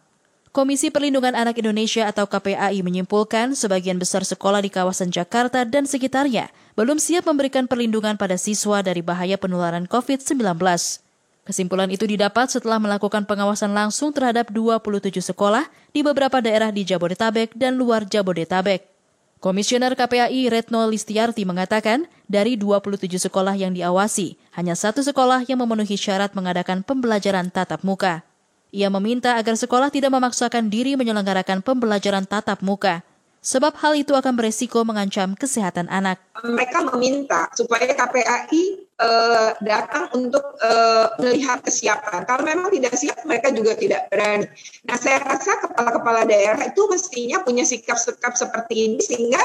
Komisi 0.54 0.86
Perlindungan 0.86 1.34
Anak 1.34 1.58
Indonesia 1.58 2.06
atau 2.06 2.30
KPAI 2.30 2.78
menyimpulkan 2.86 3.58
sebagian 3.58 3.98
besar 3.98 4.22
sekolah 4.22 4.62
di 4.62 4.70
kawasan 4.70 5.10
Jakarta 5.10 5.66
dan 5.66 5.82
sekitarnya 5.82 6.46
belum 6.78 7.02
siap 7.02 7.26
memberikan 7.26 7.66
perlindungan 7.66 8.14
pada 8.14 8.38
siswa 8.38 8.78
dari 8.78 9.02
bahaya 9.02 9.34
penularan 9.34 9.90
COVID-19. 9.90 10.38
Kesimpulan 11.42 11.90
itu 11.90 12.06
didapat 12.06 12.54
setelah 12.54 12.78
melakukan 12.78 13.26
pengawasan 13.26 13.74
langsung 13.74 14.14
terhadap 14.14 14.54
27 14.54 15.34
sekolah 15.34 15.66
di 15.90 16.06
beberapa 16.06 16.38
daerah 16.38 16.70
di 16.70 16.86
Jabodetabek 16.86 17.58
dan 17.58 17.74
luar 17.74 18.06
Jabodetabek. 18.06 18.86
Komisioner 19.42 19.98
KPAI 19.98 20.54
Retno 20.54 20.86
Listiarti 20.86 21.42
mengatakan, 21.42 22.06
dari 22.30 22.54
27 22.54 23.10
sekolah 23.26 23.58
yang 23.58 23.74
diawasi, 23.74 24.38
hanya 24.54 24.78
satu 24.78 25.02
sekolah 25.02 25.50
yang 25.50 25.58
memenuhi 25.66 25.98
syarat 25.98 26.30
mengadakan 26.38 26.86
pembelajaran 26.86 27.50
tatap 27.50 27.82
muka. 27.82 28.22
Ia 28.74 28.90
meminta 28.90 29.38
agar 29.38 29.54
sekolah 29.54 29.86
tidak 29.86 30.10
memaksakan 30.10 30.66
diri 30.66 30.98
menyelenggarakan 30.98 31.62
pembelajaran 31.62 32.26
tatap 32.26 32.58
muka, 32.58 33.06
sebab 33.38 33.70
hal 33.78 33.94
itu 33.94 34.18
akan 34.18 34.34
beresiko 34.34 34.82
mengancam 34.82 35.38
kesehatan 35.38 35.86
anak. 35.86 36.18
Mereka 36.42 36.82
meminta 36.90 37.46
supaya 37.54 37.86
KPAI 37.94 38.62
uh, 38.98 39.06
eh, 39.06 39.50
datang 39.62 40.10
untuk 40.18 40.42
uh, 40.58 41.06
melihat 41.22 41.62
kesiapan. 41.62 42.26
Kalau 42.26 42.42
memang 42.42 42.74
tidak 42.74 42.98
siap, 42.98 43.22
mereka 43.22 43.54
juga 43.54 43.78
tidak 43.78 44.10
berani. 44.10 44.50
Nah, 44.90 44.98
saya 44.98 45.22
rasa 45.22 45.54
kepala-kepala 45.62 46.26
daerah 46.26 46.66
itu 46.66 46.82
mestinya 46.90 47.46
punya 47.46 47.62
sikap-sikap 47.62 48.34
seperti 48.34 48.90
ini 48.90 48.98
sehingga 48.98 49.38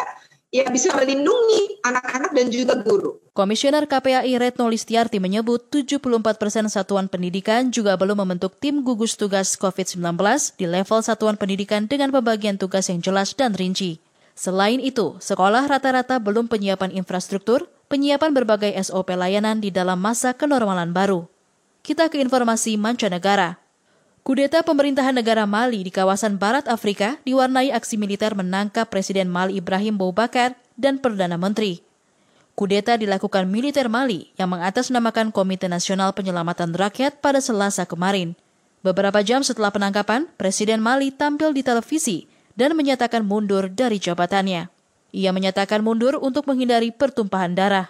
ya 0.50 0.66
bisa 0.70 0.90
melindungi 0.98 1.82
anak-anak 1.86 2.32
dan 2.34 2.48
juga 2.50 2.74
guru. 2.82 3.22
Komisioner 3.38 3.88
KPAI 3.88 4.36
Retno 4.36 4.68
Listiarti 4.68 5.22
menyebut 5.22 5.72
74 5.72 6.42
persen 6.42 6.66
satuan 6.68 7.08
pendidikan 7.08 7.72
juga 7.72 7.96
belum 7.96 8.26
membentuk 8.26 8.58
tim 8.60 8.84
gugus 8.84 9.16
tugas 9.16 9.56
COVID-19 9.56 10.04
di 10.60 10.66
level 10.68 11.00
satuan 11.06 11.40
pendidikan 11.40 11.88
dengan 11.88 12.12
pembagian 12.12 12.60
tugas 12.60 12.92
yang 12.92 13.00
jelas 13.00 13.32
dan 13.38 13.56
rinci. 13.56 14.02
Selain 14.36 14.80
itu, 14.80 15.20
sekolah 15.20 15.68
rata-rata 15.68 16.16
belum 16.20 16.48
penyiapan 16.48 16.96
infrastruktur, 16.96 17.68
penyiapan 17.92 18.32
berbagai 18.32 18.72
SOP 18.88 19.12
layanan 19.12 19.60
di 19.60 19.68
dalam 19.68 20.00
masa 20.00 20.32
kenormalan 20.32 20.96
baru. 20.96 21.28
Kita 21.84 22.08
ke 22.12 22.20
informasi 22.20 22.76
mancanegara. 22.76 23.60
Kudeta 24.20 24.60
pemerintahan 24.68 25.16
negara 25.16 25.48
Mali 25.48 25.80
di 25.80 25.92
kawasan 25.96 26.36
Barat 26.36 26.68
Afrika 26.68 27.16
diwarnai 27.24 27.72
aksi 27.72 27.96
militer 27.96 28.36
menangkap 28.36 28.92
Presiden 28.92 29.32
Mali 29.32 29.64
Ibrahim 29.64 29.96
Boubacar 29.96 30.60
dan 30.76 31.00
Perdana 31.00 31.40
Menteri. 31.40 31.80
Kudeta 32.52 33.00
dilakukan 33.00 33.48
militer 33.48 33.88
Mali 33.88 34.36
yang 34.36 34.52
mengatasnamakan 34.52 35.32
Komite 35.32 35.72
Nasional 35.72 36.12
Penyelamatan 36.12 36.76
Rakyat 36.76 37.24
pada 37.24 37.40
Selasa 37.40 37.88
kemarin. 37.88 38.36
Beberapa 38.84 39.24
jam 39.24 39.40
setelah 39.40 39.72
penangkapan, 39.72 40.28
Presiden 40.36 40.84
Mali 40.84 41.16
tampil 41.16 41.56
di 41.56 41.64
televisi 41.64 42.28
dan 42.60 42.76
menyatakan 42.76 43.24
mundur 43.24 43.72
dari 43.72 44.04
jabatannya. 44.04 44.68
Ia 45.16 45.32
menyatakan 45.32 45.80
mundur 45.80 46.20
untuk 46.20 46.44
menghindari 46.44 46.92
pertumpahan 46.92 47.56
darah. 47.56 47.88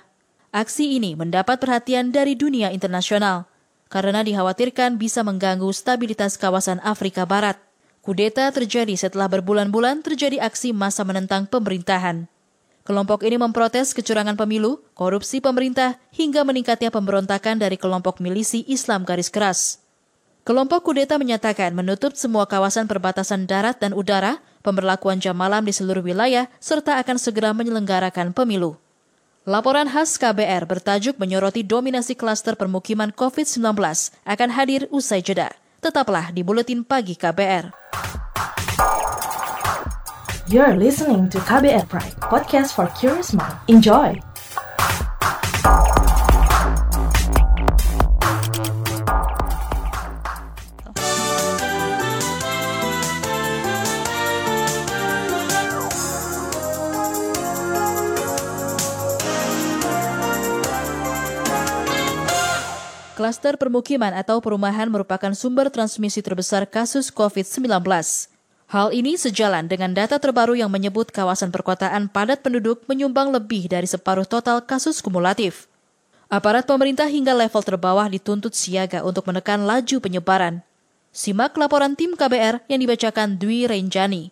Aksi 0.53 0.93
ini 0.93 1.17
mendapat 1.17 1.57
perhatian 1.57 2.13
dari 2.13 2.37
dunia 2.37 2.69
internasional 2.69 3.48
karena 3.89 4.21
dikhawatirkan 4.21 5.01
bisa 5.01 5.25
mengganggu 5.25 5.67
stabilitas 5.73 6.37
kawasan 6.37 6.77
Afrika 6.85 7.25
Barat. 7.25 7.57
Kudeta 8.05 8.47
terjadi 8.53 8.95
setelah 8.95 9.27
berbulan-bulan 9.27 10.05
terjadi 10.05 10.39
aksi 10.39 10.71
massa 10.71 11.03
menentang 11.03 11.49
pemerintahan. 11.49 12.29
Kelompok 12.87 13.21
ini 13.21 13.37
memprotes 13.37 13.93
kecurangan 13.93 14.33
pemilu, 14.33 14.81
korupsi 14.97 15.43
pemerintah, 15.43 16.01
hingga 16.09 16.41
meningkatnya 16.41 16.89
pemberontakan 16.89 17.61
dari 17.61 17.77
kelompok 17.77 18.17
milisi 18.17 18.65
Islam 18.65 19.05
garis 19.05 19.29
keras. 19.29 19.83
Kelompok 20.41 20.89
kudeta 20.89 21.21
menyatakan 21.21 21.75
menutup 21.77 22.17
semua 22.17 22.49
kawasan 22.49 22.89
perbatasan 22.89 23.45
darat 23.45 23.77
dan 23.77 23.93
udara, 23.93 24.41
pemberlakuan 24.65 25.21
jam 25.21 25.37
malam 25.37 25.61
di 25.61 25.69
seluruh 25.69 26.01
wilayah, 26.01 26.49
serta 26.57 26.97
akan 26.97 27.21
segera 27.21 27.53
menyelenggarakan 27.53 28.33
pemilu. 28.33 28.79
Laporan 29.49 29.89
khas 29.89 30.21
KBR 30.21 30.69
bertajuk 30.69 31.17
menyoroti 31.17 31.65
dominasi 31.65 32.13
klaster 32.13 32.53
permukiman 32.53 33.09
COVID-19 33.09 33.65
akan 34.21 34.49
hadir 34.53 34.85
usai 34.93 35.25
jeda. 35.25 35.49
Tetaplah 35.81 36.29
di 36.29 36.45
Buletin 36.45 36.85
Pagi 36.85 37.17
KBR. 37.17 37.73
You're 40.53 40.77
listening 40.77 41.33
to 41.33 41.41
KBR 41.41 41.89
Pride, 41.89 42.13
podcast 42.21 42.77
for 42.77 42.93
curious 42.93 43.33
mind. 43.33 43.57
Enjoy! 43.65 44.28
Klaster 63.19 63.59
permukiman 63.59 64.15
atau 64.15 64.39
perumahan 64.39 64.87
merupakan 64.87 65.35
sumber 65.35 65.67
transmisi 65.67 66.23
terbesar 66.23 66.63
kasus 66.63 67.11
COVID-19. 67.11 67.67
Hal 68.71 68.95
ini 68.95 69.19
sejalan 69.19 69.67
dengan 69.67 69.91
data 69.91 70.15
terbaru 70.15 70.55
yang 70.55 70.71
menyebut 70.71 71.11
kawasan 71.11 71.51
perkotaan 71.51 72.07
padat 72.07 72.39
penduduk 72.39 72.87
menyumbang 72.87 73.27
lebih 73.35 73.67
dari 73.67 73.91
separuh 73.91 74.23
total 74.23 74.63
kasus 74.63 75.03
kumulatif. 75.03 75.67
Aparat 76.31 76.63
pemerintah 76.63 77.11
hingga 77.11 77.35
level 77.35 77.59
terbawah 77.59 78.07
dituntut 78.07 78.55
siaga 78.55 79.03
untuk 79.03 79.27
menekan 79.27 79.67
laju 79.67 79.99
penyebaran. 79.99 80.63
Simak 81.11 81.59
laporan 81.59 81.99
tim 81.99 82.15
KBR 82.15 82.71
yang 82.71 82.79
dibacakan 82.79 83.35
Dwi 83.35 83.67
Renjani. 83.67 84.31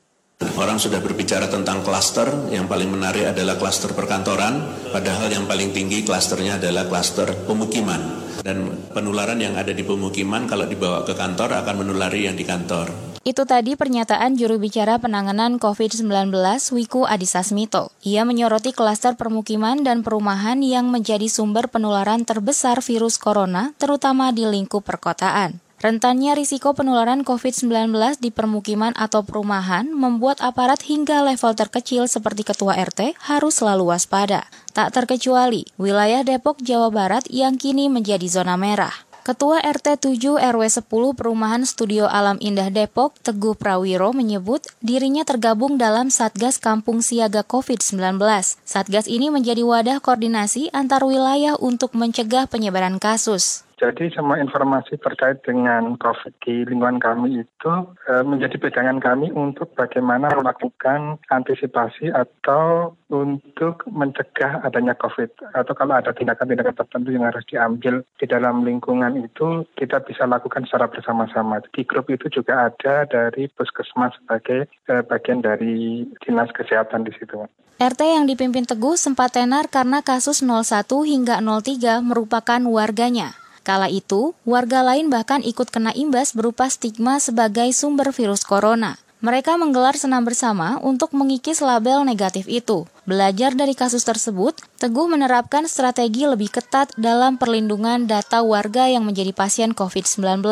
Orang 0.55 0.79
sudah 0.79 1.03
berbicara 1.03 1.51
tentang 1.51 1.83
klaster, 1.83 2.31
yang 2.55 2.71
paling 2.71 2.87
menarik 2.87 3.35
adalah 3.35 3.59
klaster 3.59 3.91
perkantoran, 3.91 4.63
padahal 4.95 5.27
yang 5.27 5.43
paling 5.43 5.75
tinggi 5.75 6.07
klasternya 6.07 6.55
adalah 6.55 6.87
klaster 6.87 7.27
pemukiman 7.43 8.26
dan 8.47 8.71
penularan 8.95 9.43
yang 9.43 9.59
ada 9.59 9.75
di 9.75 9.83
pemukiman 9.83 10.47
kalau 10.47 10.63
dibawa 10.63 11.03
ke 11.03 11.11
kantor 11.11 11.59
akan 11.59 11.75
menulari 11.83 12.31
yang 12.31 12.39
di 12.39 12.47
kantor. 12.47 12.87
Itu 13.27 13.43
tadi 13.43 13.75
pernyataan 13.75 14.39
juru 14.39 14.55
bicara 14.55 14.95
penanganan 15.03 15.59
COVID-19 15.59 16.31
Wiku 16.71 17.03
Adhisa 17.03 17.43
Smito. 17.43 17.91
Ia 18.07 18.23
menyoroti 18.23 18.71
klaster 18.71 19.19
permukiman 19.19 19.83
dan 19.83 19.99
perumahan 19.99 20.63
yang 20.63 20.87
menjadi 20.87 21.27
sumber 21.27 21.67
penularan 21.67 22.23
terbesar 22.23 22.79
virus 22.79 23.19
corona, 23.19 23.75
terutama 23.75 24.31
di 24.31 24.47
lingkup 24.47 24.87
perkotaan. 24.87 25.66
Rentannya 25.77 26.33
risiko 26.33 26.73
penularan 26.73 27.21
COVID-19 27.21 27.93
di 28.17 28.33
permukiman 28.33 28.97
atau 28.97 29.21
perumahan 29.21 29.85
membuat 29.93 30.41
aparat 30.41 30.81
hingga 30.81 31.21
level 31.21 31.53
terkecil 31.53 32.09
seperti 32.09 32.41
ketua 32.41 32.73
RT 32.81 33.13
harus 33.29 33.61
selalu 33.61 33.93
waspada. 33.93 34.49
Tak 34.73 34.97
terkecuali 34.97 35.69
wilayah 35.77 36.25
Depok, 36.25 36.57
Jawa 36.65 36.89
Barat 36.89 37.29
yang 37.29 37.61
kini 37.61 37.93
menjadi 37.93 38.25
zona 38.25 38.57
merah. 38.57 39.05
Ketua 39.21 39.61
RT 39.61 40.01
7 40.01 40.39
RW 40.39 40.63
10 40.65 40.87
Perumahan 41.13 41.61
Studio 41.67 42.09
Alam 42.09 42.41
Indah 42.41 42.73
Depok, 42.73 43.13
Teguh 43.21 43.53
Prawiro 43.53 44.15
menyebut 44.15 44.65
dirinya 44.81 45.27
tergabung 45.27 45.77
dalam 45.77 46.09
Satgas 46.09 46.57
Kampung 46.57 47.05
Siaga 47.05 47.43
COVID-19. 47.45 48.17
Satgas 48.65 49.05
ini 49.05 49.29
menjadi 49.29 49.61
wadah 49.61 50.01
koordinasi 50.01 50.73
antar 50.73 51.03
wilayah 51.03 51.53
untuk 51.59 51.93
mencegah 51.93 52.47
penyebaran 52.49 53.03
kasus. 53.03 53.66
Jadi 53.77 54.09
semua 54.09 54.41
informasi 54.41 54.97
terkait 54.97 55.45
dengan 55.45 55.93
COVID 56.01 56.33
di 56.41 56.65
lingkungan 56.65 56.97
kami 56.97 57.45
itu 57.45 57.73
e, 58.09 58.25
menjadi 58.25 58.57
pegangan 58.57 58.97
kami 58.97 59.29
untuk 59.29 59.69
bagaimana 59.77 60.33
melakukan 60.33 61.21
antisipasi 61.29 62.09
atau 62.09 62.97
untuk 63.13 63.85
mencegah 63.85 64.65
adanya 64.65 64.97
COVID. 64.97 65.53
Atau 65.53 65.77
kalau 65.77 65.93
ada 65.93 66.09
tindakan-tindakan 66.09 66.73
tertentu 66.73 67.13
yang 67.13 67.29
harus 67.29 67.45
diambil 67.45 68.01
di 68.17 68.25
dalam 68.25 68.65
lingkungan 68.65 69.13
itu, 69.21 69.69
kita 69.77 70.01
bisa 70.01 70.25
lakukan 70.25 70.65
secara 70.65 70.89
bersama-sama. 70.89 71.61
Di 71.69 71.85
grup 71.85 72.09
itu 72.09 72.33
juga 72.33 72.73
ada 72.73 73.05
dari 73.05 73.45
puskesmas 73.45 74.17
sebagai 74.17 74.73
e, 74.89 75.05
bagian 75.05 75.45
dari 75.45 76.01
dinas 76.25 76.49
kesehatan 76.49 77.05
di 77.05 77.13
situ. 77.13 77.45
RT 77.77 78.01
yang 78.01 78.25
dipimpin 78.25 78.65
Teguh 78.65 78.97
sempat 78.97 79.37
tenar 79.37 79.69
karena 79.69 80.01
kasus 80.01 80.41
01 80.41 80.81
hingga 81.05 81.37
03 81.45 82.01
merupakan 82.01 82.61
warganya. 82.65 83.37
Kala 83.67 83.91
itu, 83.91 84.31
warga 84.47 84.79
lain 84.79 85.11
bahkan 85.11 85.43
ikut 85.43 85.67
kena 85.67 85.91
imbas 85.91 86.31
berupa 86.31 86.71
stigma 86.71 87.19
sebagai 87.19 87.67
sumber 87.75 88.15
virus 88.15 88.47
corona. 88.47 88.95
Mereka 89.19 89.59
menggelar 89.59 89.99
senam 89.99 90.23
bersama 90.23 90.79
untuk 90.79 91.11
mengikis 91.11 91.59
label 91.59 92.07
negatif 92.07 92.47
itu. 92.47 92.87
Belajar 93.03 93.51
dari 93.59 93.75
kasus 93.75 94.07
tersebut, 94.07 94.55
Teguh 94.79 95.11
menerapkan 95.11 95.67
strategi 95.67 96.23
lebih 96.23 96.47
ketat 96.47 96.95
dalam 96.95 97.35
perlindungan 97.35 98.07
data 98.07 98.39
warga 98.39 98.87
yang 98.87 99.03
menjadi 99.03 99.35
pasien 99.35 99.75
COVID-19. 99.75 100.47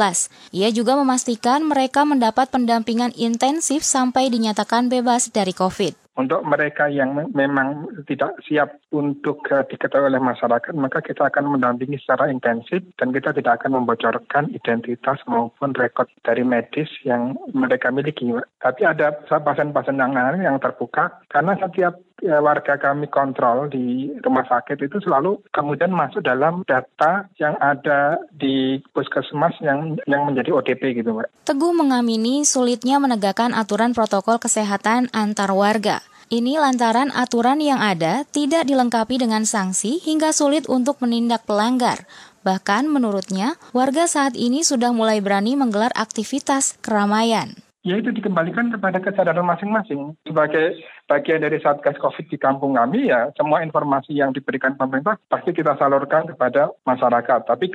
Ia 0.52 0.70
juga 0.76 1.00
memastikan 1.00 1.64
mereka 1.64 2.04
mendapat 2.04 2.52
pendampingan 2.52 3.16
intensif 3.16 3.88
sampai 3.88 4.28
dinyatakan 4.28 4.92
bebas 4.92 5.32
dari 5.32 5.56
COVID 5.56 6.05
untuk 6.16 6.48
mereka 6.48 6.88
yang 6.88 7.28
memang 7.36 7.92
tidak 8.08 8.40
siap 8.48 8.80
untuk 8.96 9.44
uh, 9.52 9.68
diketahui 9.68 10.08
oleh 10.16 10.24
masyarakat, 10.24 10.72
maka 10.72 11.04
kita 11.04 11.28
akan 11.28 11.60
mendampingi 11.60 12.00
secara 12.00 12.32
intensif 12.32 12.80
dan 12.96 13.12
kita 13.12 13.36
tidak 13.36 13.60
akan 13.60 13.84
membocorkan 13.84 14.48
identitas 14.56 15.20
maupun 15.28 15.76
rekod 15.76 16.08
dari 16.24 16.48
medis 16.48 16.88
yang 17.04 17.36
mereka 17.52 17.92
miliki. 17.92 18.32
Tapi 18.64 18.82
ada 18.88 19.12
pasien-pasien 19.28 20.00
yang 20.00 20.16
yang 20.40 20.56
terbuka 20.64 21.20
karena 21.28 21.60
setiap 21.60 22.00
ya, 22.22 22.40
warga 22.40 22.78
kami 22.80 23.08
kontrol 23.12 23.68
di 23.68 24.12
rumah 24.22 24.46
sakit 24.48 24.80
itu 24.80 25.02
selalu 25.04 25.42
kemudian 25.52 25.92
masuk 25.92 26.24
dalam 26.24 26.64
data 26.68 27.28
yang 27.42 27.56
ada 27.60 28.22
di 28.32 28.80
puskesmas 28.94 29.56
yang 29.60 30.00
yang 30.06 30.28
menjadi 30.28 30.56
ODP 30.56 31.02
gitu, 31.02 31.16
Mbak. 31.16 31.48
Teguh 31.48 31.74
mengamini 31.76 32.48
sulitnya 32.48 33.02
menegakkan 33.02 33.52
aturan 33.52 33.92
protokol 33.92 34.40
kesehatan 34.40 35.12
antar 35.12 35.52
warga. 35.52 36.00
Ini 36.26 36.58
lantaran 36.58 37.14
aturan 37.14 37.62
yang 37.62 37.78
ada 37.78 38.26
tidak 38.34 38.66
dilengkapi 38.66 39.22
dengan 39.22 39.46
sanksi 39.46 40.02
hingga 40.02 40.34
sulit 40.34 40.66
untuk 40.66 40.98
menindak 40.98 41.46
pelanggar. 41.46 42.10
Bahkan 42.42 42.90
menurutnya, 42.90 43.62
warga 43.78 44.10
saat 44.10 44.34
ini 44.34 44.66
sudah 44.66 44.90
mulai 44.90 45.22
berani 45.22 45.54
menggelar 45.54 45.94
aktivitas 45.94 46.82
keramaian. 46.82 47.54
Ya 47.86 48.02
itu 48.02 48.10
dikembalikan 48.10 48.74
kepada 48.74 48.98
kesadaran 48.98 49.46
masing-masing. 49.46 50.18
Sebagai 50.26 50.82
bagian 51.06 51.46
dari 51.46 51.62
Satgas 51.62 51.98
COVID 52.02 52.26
di 52.30 52.38
kampung 52.42 52.74
kami 52.76 53.14
ya 53.14 53.30
semua 53.38 53.62
informasi 53.62 54.18
yang 54.18 54.34
diberikan 54.34 54.74
pemerintah 54.74 55.22
pasti 55.30 55.54
kita 55.54 55.78
salurkan 55.78 56.26
kepada 56.26 56.74
masyarakat. 56.86 57.46
Tapi 57.46 57.70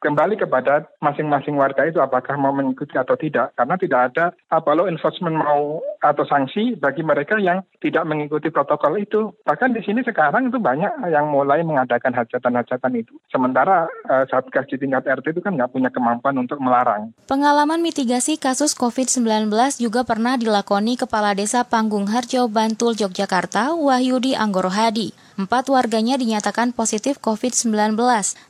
kembali 0.00 0.34
kepada 0.36 0.84
masing-masing 1.00 1.56
warga 1.56 1.88
itu 1.88 1.98
apakah 2.00 2.36
mau 2.36 2.52
mengikuti 2.52 2.96
atau 2.96 3.16
tidak. 3.16 3.56
Karena 3.56 3.80
tidak 3.80 4.00
ada 4.12 4.24
apa 4.52 4.70
lo 4.76 4.86
enforcement 4.86 5.40
mau 5.40 5.80
atau 6.04 6.24
sanksi 6.28 6.76
bagi 6.76 7.00
mereka 7.00 7.40
yang 7.40 7.64
tidak 7.80 8.04
mengikuti 8.04 8.52
protokol 8.52 9.00
itu. 9.00 9.32
Bahkan 9.48 9.72
di 9.72 9.80
sini 9.80 10.04
sekarang 10.04 10.52
itu 10.52 10.60
banyak 10.60 11.08
yang 11.08 11.32
mulai 11.32 11.64
mengadakan 11.64 12.12
hajatan-hajatan 12.12 12.92
itu. 13.00 13.16
Sementara 13.32 13.88
uh, 14.08 14.24
Satgas 14.28 14.68
di 14.68 14.76
tingkat 14.76 15.08
RT 15.08 15.32
itu 15.32 15.40
kan 15.40 15.56
nggak 15.56 15.72
punya 15.72 15.88
kemampuan 15.88 16.36
untuk 16.36 16.60
melarang. 16.60 17.16
Pengalaman 17.24 17.80
mitigasi 17.80 18.36
kasus 18.36 18.76
COVID-19 18.76 19.48
juga 19.80 20.04
pernah 20.04 20.36
dilakoni 20.36 21.00
Kepala 21.00 21.32
Desa 21.32 21.64
Panggung 21.64 22.12
Harjo, 22.12 22.46
Banten 22.52 22.73
Bantul, 22.74 22.98
Yogyakarta, 22.98 23.70
Wahyudi 23.78 24.34
Anggoro 24.34 24.66
Hadi. 24.66 25.14
Empat 25.38 25.70
warganya 25.70 26.18
dinyatakan 26.18 26.74
positif 26.74 27.22
COVID-19, 27.22 27.94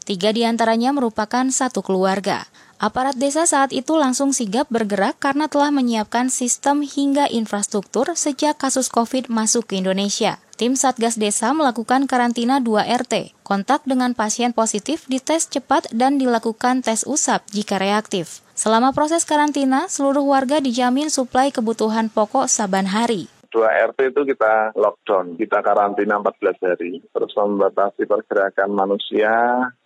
tiga 0.09 0.33
di 0.33 0.49
antaranya 0.49 0.97
merupakan 0.97 1.45
satu 1.53 1.85
keluarga. 1.85 2.49
Aparat 2.81 3.21
desa 3.21 3.45
saat 3.45 3.77
itu 3.77 3.93
langsung 4.01 4.33
sigap 4.33 4.65
bergerak 4.73 5.21
karena 5.21 5.45
telah 5.45 5.69
menyiapkan 5.69 6.33
sistem 6.33 6.81
hingga 6.81 7.29
infrastruktur 7.29 8.17
sejak 8.17 8.57
kasus 8.57 8.89
COVID 8.89 9.29
masuk 9.29 9.69
ke 9.69 9.85
Indonesia. 9.85 10.41
Tim 10.57 10.73
Satgas 10.73 11.21
Desa 11.21 11.53
melakukan 11.53 12.09
karantina 12.09 12.65
2 12.65 12.81
RT. 12.81 13.37
Kontak 13.45 13.85
dengan 13.85 14.17
pasien 14.17 14.57
positif 14.57 15.05
dites 15.05 15.53
cepat 15.53 15.93
dan 15.93 16.17
dilakukan 16.17 16.81
tes 16.81 17.05
usap 17.05 17.45
jika 17.53 17.77
reaktif. 17.77 18.41
Selama 18.57 18.97
proses 18.97 19.29
karantina, 19.29 19.85
seluruh 19.93 20.25
warga 20.25 20.65
dijamin 20.65 21.13
suplai 21.13 21.53
kebutuhan 21.53 22.09
pokok 22.09 22.49
saban 22.49 22.89
hari 22.89 23.34
dua 23.55 23.71
RT 23.95 24.11
itu 24.11 24.27
kita 24.35 24.75
lockdown, 24.75 25.39
kita 25.39 25.63
karantina 25.63 26.19
14 26.19 26.59
hari. 26.59 26.99
Terus 27.07 27.33
membatasi 27.39 28.03
pergerakan 28.03 28.75
manusia, 28.75 29.31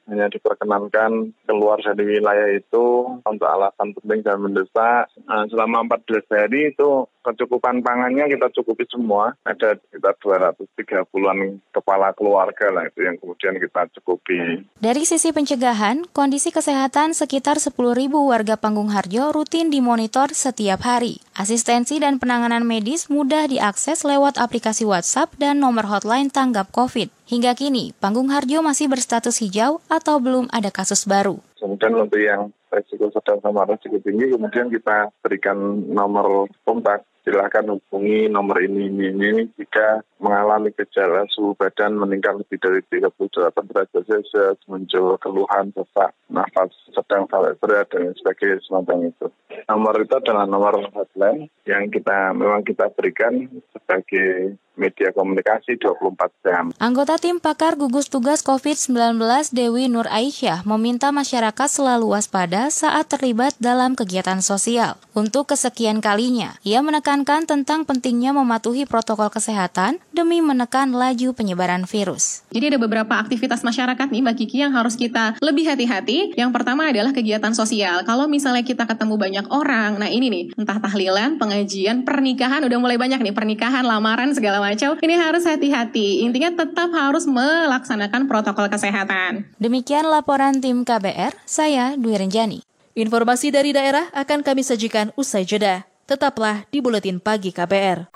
hanya 0.08 0.32
diperkenankan 0.32 1.36
keluar 1.44 1.76
dari 1.84 2.16
wilayah 2.16 2.48
itu 2.56 3.20
untuk 3.20 3.44
alasan 3.44 3.92
penting 3.92 4.24
dan 4.24 4.40
mendesak. 4.40 5.12
Nah, 5.28 5.44
selama 5.52 5.84
14 5.84 6.24
hari 6.32 6.72
itu 6.72 7.04
kecukupan 7.32 7.84
pangannya 7.84 8.28
kita 8.32 8.48
cukupi 8.56 8.88
semua. 8.88 9.36
Ada 9.44 9.76
sekitar 9.76 10.16
230-an 10.20 11.60
kepala 11.70 12.16
keluarga 12.16 12.72
lah 12.72 12.88
itu 12.88 13.04
yang 13.04 13.20
kemudian 13.20 13.60
kita 13.60 13.88
cukupi. 14.00 14.64
Dari 14.80 15.02
sisi 15.04 15.30
pencegahan, 15.34 16.08
kondisi 16.16 16.48
kesehatan 16.48 17.12
sekitar 17.12 17.60
10.000 17.60 17.76
warga 18.16 18.56
Panggung 18.56 18.88
Harjo 18.92 19.30
rutin 19.30 19.68
dimonitor 19.68 20.32
setiap 20.32 20.84
hari. 20.84 21.20
Asistensi 21.36 22.00
dan 22.00 22.18
penanganan 22.18 22.64
medis 22.64 23.12
mudah 23.12 23.46
diakses 23.46 24.02
lewat 24.02 24.40
aplikasi 24.40 24.88
WhatsApp 24.88 25.36
dan 25.36 25.60
nomor 25.62 25.86
hotline 25.86 26.32
tanggap 26.32 26.72
COVID. 26.74 27.12
Hingga 27.28 27.52
kini, 27.54 27.92
Panggung 28.00 28.32
Harjo 28.32 28.64
masih 28.64 28.88
berstatus 28.88 29.44
hijau 29.44 29.84
atau 29.92 30.16
belum 30.16 30.48
ada 30.48 30.72
kasus 30.72 31.04
baru. 31.04 31.36
Kemudian 31.60 31.92
untuk 31.98 32.16
yang 32.16 32.48
resiko 32.72 33.10
sedang 33.12 33.42
sama 33.42 33.66
resiko 33.68 33.98
tinggi, 34.00 34.32
kemudian 34.32 34.70
kita 34.72 35.12
berikan 35.20 35.56
nomor 35.90 36.48
kontak 36.62 37.04
silakan 37.28 37.76
hubungi 37.76 38.32
nomor 38.32 38.64
ini 38.64 38.88
ini 38.88 39.04
ini. 39.12 39.30
Jika 39.60 40.00
mengalami 40.18 40.74
gejala 40.74 41.24
suhu 41.30 41.54
badan 41.54 41.94
meningkat 41.98 42.42
lebih 42.42 42.58
dari 42.58 42.80
38 42.90 43.54
derajat 43.70 44.02
Celcius, 44.06 44.58
muncul 44.66 45.14
keluhan 45.22 45.70
sesak, 45.74 46.10
nafas 46.30 46.70
sedang 46.92 47.24
sampai 47.30 47.54
berat 47.58 47.86
dan 47.90 48.12
sebagainya 48.18 48.58
semacam 48.66 49.08
itu. 49.08 49.26
Nomor 49.66 49.94
itu 50.00 50.14
adalah 50.14 50.46
nomor 50.46 50.80
hotline 50.92 51.50
yang 51.66 51.90
kita 51.90 52.32
memang 52.32 52.62
kita 52.64 52.90
berikan 52.94 53.48
sebagai 53.74 54.58
media 54.78 55.10
komunikasi 55.10 55.74
24 55.76 56.46
jam. 56.46 56.64
Anggota 56.78 57.18
tim 57.18 57.42
pakar 57.42 57.74
gugus 57.74 58.06
tugas 58.06 58.46
COVID-19 58.46 59.18
Dewi 59.50 59.90
Nur 59.90 60.06
Aisyah 60.06 60.62
meminta 60.62 61.10
masyarakat 61.10 61.68
selalu 61.68 62.14
waspada 62.14 62.70
saat 62.70 63.10
terlibat 63.10 63.58
dalam 63.58 63.98
kegiatan 63.98 64.38
sosial. 64.38 64.96
Untuk 65.12 65.50
kesekian 65.50 65.98
kalinya, 65.98 66.54
ia 66.62 66.78
menekankan 66.78 67.44
tentang 67.44 67.82
pentingnya 67.82 68.30
mematuhi 68.30 68.86
protokol 68.86 69.28
kesehatan 69.34 69.98
demi 70.12 70.40
menekan 70.40 70.90
laju 70.92 71.36
penyebaran 71.36 71.84
virus. 71.84 72.42
Jadi 72.50 72.74
ada 72.74 72.78
beberapa 72.80 73.14
aktivitas 73.20 73.60
masyarakat 73.62 74.08
nih 74.08 74.22
Mbak 74.24 74.36
Kiki 74.40 74.56
yang 74.64 74.72
harus 74.72 74.96
kita 74.96 75.36
lebih 75.38 75.68
hati-hati. 75.68 76.34
Yang 76.34 76.50
pertama 76.54 76.88
adalah 76.88 77.12
kegiatan 77.12 77.52
sosial. 77.52 78.02
Kalau 78.08 78.26
misalnya 78.26 78.64
kita 78.64 78.88
ketemu 78.88 79.14
banyak 79.20 79.46
orang, 79.52 80.00
nah 80.00 80.10
ini 80.10 80.26
nih, 80.28 80.44
entah 80.56 80.80
tahlilan, 80.80 81.36
pengajian, 81.36 82.02
pernikahan, 82.02 82.64
udah 82.64 82.78
mulai 82.80 82.96
banyak 82.96 83.20
nih, 83.20 83.34
pernikahan, 83.36 83.84
lamaran, 83.84 84.32
segala 84.32 84.58
macam. 84.58 84.96
Ini 84.98 85.14
harus 85.20 85.44
hati-hati. 85.44 86.24
Intinya 86.24 86.54
tetap 86.54 86.90
harus 86.90 87.28
melaksanakan 87.28 88.26
protokol 88.26 88.66
kesehatan. 88.72 89.48
Demikian 89.60 90.08
laporan 90.08 90.58
tim 90.58 90.82
KBR, 90.82 91.36
saya 91.46 91.94
Dwi 91.94 92.18
Renjani. 92.18 92.58
Informasi 92.98 93.54
dari 93.54 93.70
daerah 93.70 94.10
akan 94.10 94.42
kami 94.42 94.66
sajikan 94.66 95.14
usai 95.14 95.46
jeda. 95.46 95.86
Tetaplah 96.10 96.66
di 96.74 96.82
Buletin 96.82 97.22
Pagi 97.22 97.54
KBR. 97.54 98.10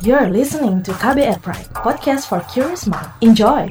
You're 0.00 0.32
listening 0.32 0.80
to 0.88 0.96
KBR 0.96 1.44
Pride, 1.44 1.68
podcast 1.76 2.24
for 2.24 2.40
curious 2.48 2.88
mind. 2.88 3.12
Enjoy! 3.20 3.68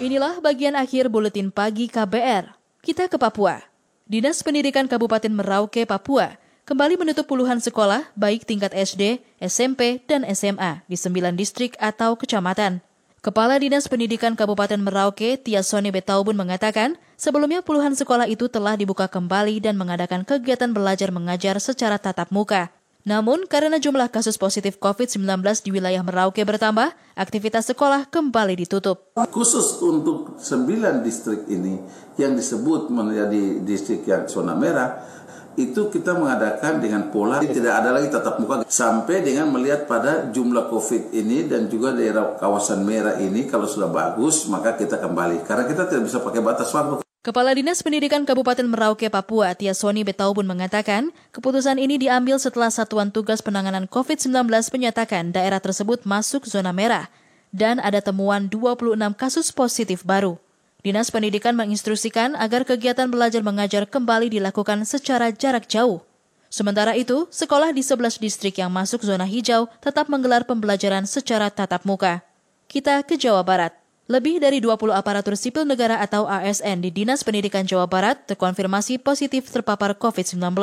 Inilah 0.00 0.40
bagian 0.40 0.72
akhir 0.72 1.12
buletin 1.12 1.52
pagi 1.52 1.92
KBR. 1.92 2.56
Kita 2.80 3.12
ke 3.12 3.20
Papua. 3.20 3.60
Dinas 4.08 4.40
Pendidikan 4.40 4.88
Kabupaten 4.88 5.36
Merauke, 5.36 5.84
Papua, 5.84 6.45
kembali 6.66 6.98
menutup 6.98 7.30
puluhan 7.30 7.62
sekolah 7.62 8.10
baik 8.18 8.42
tingkat 8.42 8.74
SD, 8.74 9.22
SMP, 9.38 10.02
dan 10.10 10.26
SMA 10.34 10.82
di 10.90 10.98
sembilan 10.98 11.38
distrik 11.38 11.78
atau 11.78 12.18
kecamatan. 12.18 12.82
Kepala 13.22 13.58
Dinas 13.62 13.86
Pendidikan 13.86 14.34
Kabupaten 14.34 14.82
Merauke, 14.82 15.38
Tia 15.38 15.62
Soni 15.62 15.94
Betaubun 15.94 16.34
mengatakan, 16.34 16.98
sebelumnya 17.14 17.62
puluhan 17.62 17.94
sekolah 17.94 18.26
itu 18.26 18.50
telah 18.50 18.74
dibuka 18.74 19.06
kembali 19.06 19.62
dan 19.62 19.78
mengadakan 19.78 20.26
kegiatan 20.26 20.74
belajar 20.74 21.14
mengajar 21.14 21.58
secara 21.62 22.02
tatap 22.02 22.34
muka. 22.34 22.74
Namun, 23.06 23.46
karena 23.46 23.78
jumlah 23.78 24.10
kasus 24.10 24.34
positif 24.34 24.82
COVID-19 24.82 25.22
di 25.62 25.70
wilayah 25.70 26.02
Merauke 26.02 26.42
bertambah, 26.42 26.90
aktivitas 27.14 27.70
sekolah 27.70 28.10
kembali 28.10 28.66
ditutup. 28.66 29.14
Khusus 29.30 29.78
untuk 29.78 30.42
sembilan 30.42 31.06
distrik 31.06 31.46
ini 31.46 31.78
yang 32.18 32.34
disebut 32.34 32.90
menjadi 32.90 33.62
distrik 33.62 34.10
yang 34.10 34.26
zona 34.26 34.58
merah, 34.58 35.15
itu 35.56 35.88
kita 35.88 36.12
mengadakan 36.12 36.78
dengan 36.78 37.08
pola 37.08 37.40
tidak 37.40 37.74
ada 37.82 37.90
lagi 37.96 38.12
tatap 38.12 38.36
muka 38.40 38.62
sampai 38.68 39.24
dengan 39.24 39.48
melihat 39.48 39.88
pada 39.88 40.28
jumlah 40.28 40.68
COVID 40.68 41.16
ini 41.16 41.48
dan 41.48 41.66
juga 41.72 41.96
daerah 41.96 42.36
kawasan 42.36 42.84
merah 42.84 43.16
ini 43.16 43.48
kalau 43.48 43.64
sudah 43.64 43.88
bagus 43.88 44.44
maka 44.52 44.76
kita 44.76 45.00
kembali 45.00 45.44
karena 45.48 45.64
kita 45.64 45.88
tidak 45.88 46.04
bisa 46.08 46.20
pakai 46.20 46.40
batas 46.44 46.68
waktu. 46.70 47.02
Kepala 47.26 47.50
Dinas 47.58 47.82
Pendidikan 47.82 48.22
Kabupaten 48.22 48.70
Merauke, 48.70 49.10
Papua, 49.10 49.50
Tia 49.58 49.74
Soni 49.74 50.06
Betaubun 50.06 50.46
mengatakan, 50.46 51.10
keputusan 51.34 51.74
ini 51.74 51.98
diambil 51.98 52.38
setelah 52.38 52.70
Satuan 52.70 53.10
Tugas 53.10 53.42
Penanganan 53.42 53.90
COVID-19 53.90 54.46
menyatakan 54.70 55.34
daerah 55.34 55.58
tersebut 55.58 56.06
masuk 56.06 56.46
zona 56.46 56.70
merah 56.70 57.10
dan 57.50 57.82
ada 57.82 57.98
temuan 57.98 58.46
26 58.46 58.94
kasus 59.18 59.50
positif 59.50 60.06
baru. 60.06 60.38
Dinas 60.84 61.08
Pendidikan 61.14 61.56
menginstruksikan 61.56 62.36
agar 62.36 62.66
kegiatan 62.68 63.08
belajar 63.08 63.40
mengajar 63.40 63.88
kembali 63.88 64.28
dilakukan 64.28 64.84
secara 64.84 65.32
jarak 65.32 65.70
jauh. 65.70 66.04
Sementara 66.46 66.94
itu, 66.94 67.28
sekolah 67.28 67.74
di 67.74 67.82
11 67.82 68.22
distrik 68.22 68.62
yang 68.62 68.70
masuk 68.70 69.02
zona 69.02 69.26
hijau 69.26 69.68
tetap 69.82 70.06
menggelar 70.08 70.46
pembelajaran 70.46 71.04
secara 71.04 71.50
tatap 71.50 71.82
muka. 71.82 72.22
Kita 72.70 73.02
ke 73.02 73.18
Jawa 73.18 73.42
Barat. 73.42 73.76
Lebih 74.06 74.38
dari 74.38 74.62
20 74.62 74.94
aparatur 74.94 75.34
sipil 75.34 75.66
negara 75.66 75.98
atau 75.98 76.30
ASN 76.30 76.78
di 76.78 76.94
Dinas 76.94 77.26
Pendidikan 77.26 77.66
Jawa 77.66 77.90
Barat 77.90 78.22
terkonfirmasi 78.30 79.02
positif 79.02 79.50
terpapar 79.50 79.98
COVID-19. 79.98 80.54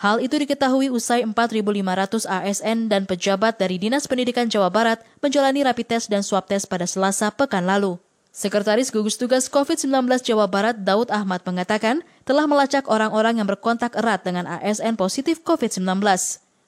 Hal 0.00 0.16
itu 0.22 0.32
diketahui 0.38 0.88
usai 0.88 1.26
4.500 1.26 2.24
ASN 2.24 2.88
dan 2.88 3.04
pejabat 3.10 3.58
dari 3.58 3.76
Dinas 3.76 4.06
Pendidikan 4.06 4.46
Jawa 4.46 4.70
Barat 4.70 5.02
menjalani 5.18 5.66
rapid 5.66 5.86
test 5.92 6.06
dan 6.08 6.22
swab 6.22 6.46
test 6.46 6.70
pada 6.70 6.86
Selasa 6.86 7.28
pekan 7.34 7.66
lalu. 7.66 7.98
Sekretaris 8.30 8.94
Gugus 8.94 9.18
Tugas 9.18 9.50
COVID-19 9.50 10.06
Jawa 10.22 10.46
Barat 10.46 10.78
Daud 10.78 11.10
Ahmad 11.10 11.42
mengatakan 11.42 12.06
telah 12.22 12.46
melacak 12.46 12.86
orang-orang 12.86 13.42
yang 13.42 13.48
berkontak 13.50 13.98
erat 13.98 14.22
dengan 14.22 14.46
ASN 14.46 14.94
positif 14.94 15.42
COVID-19. 15.42 15.98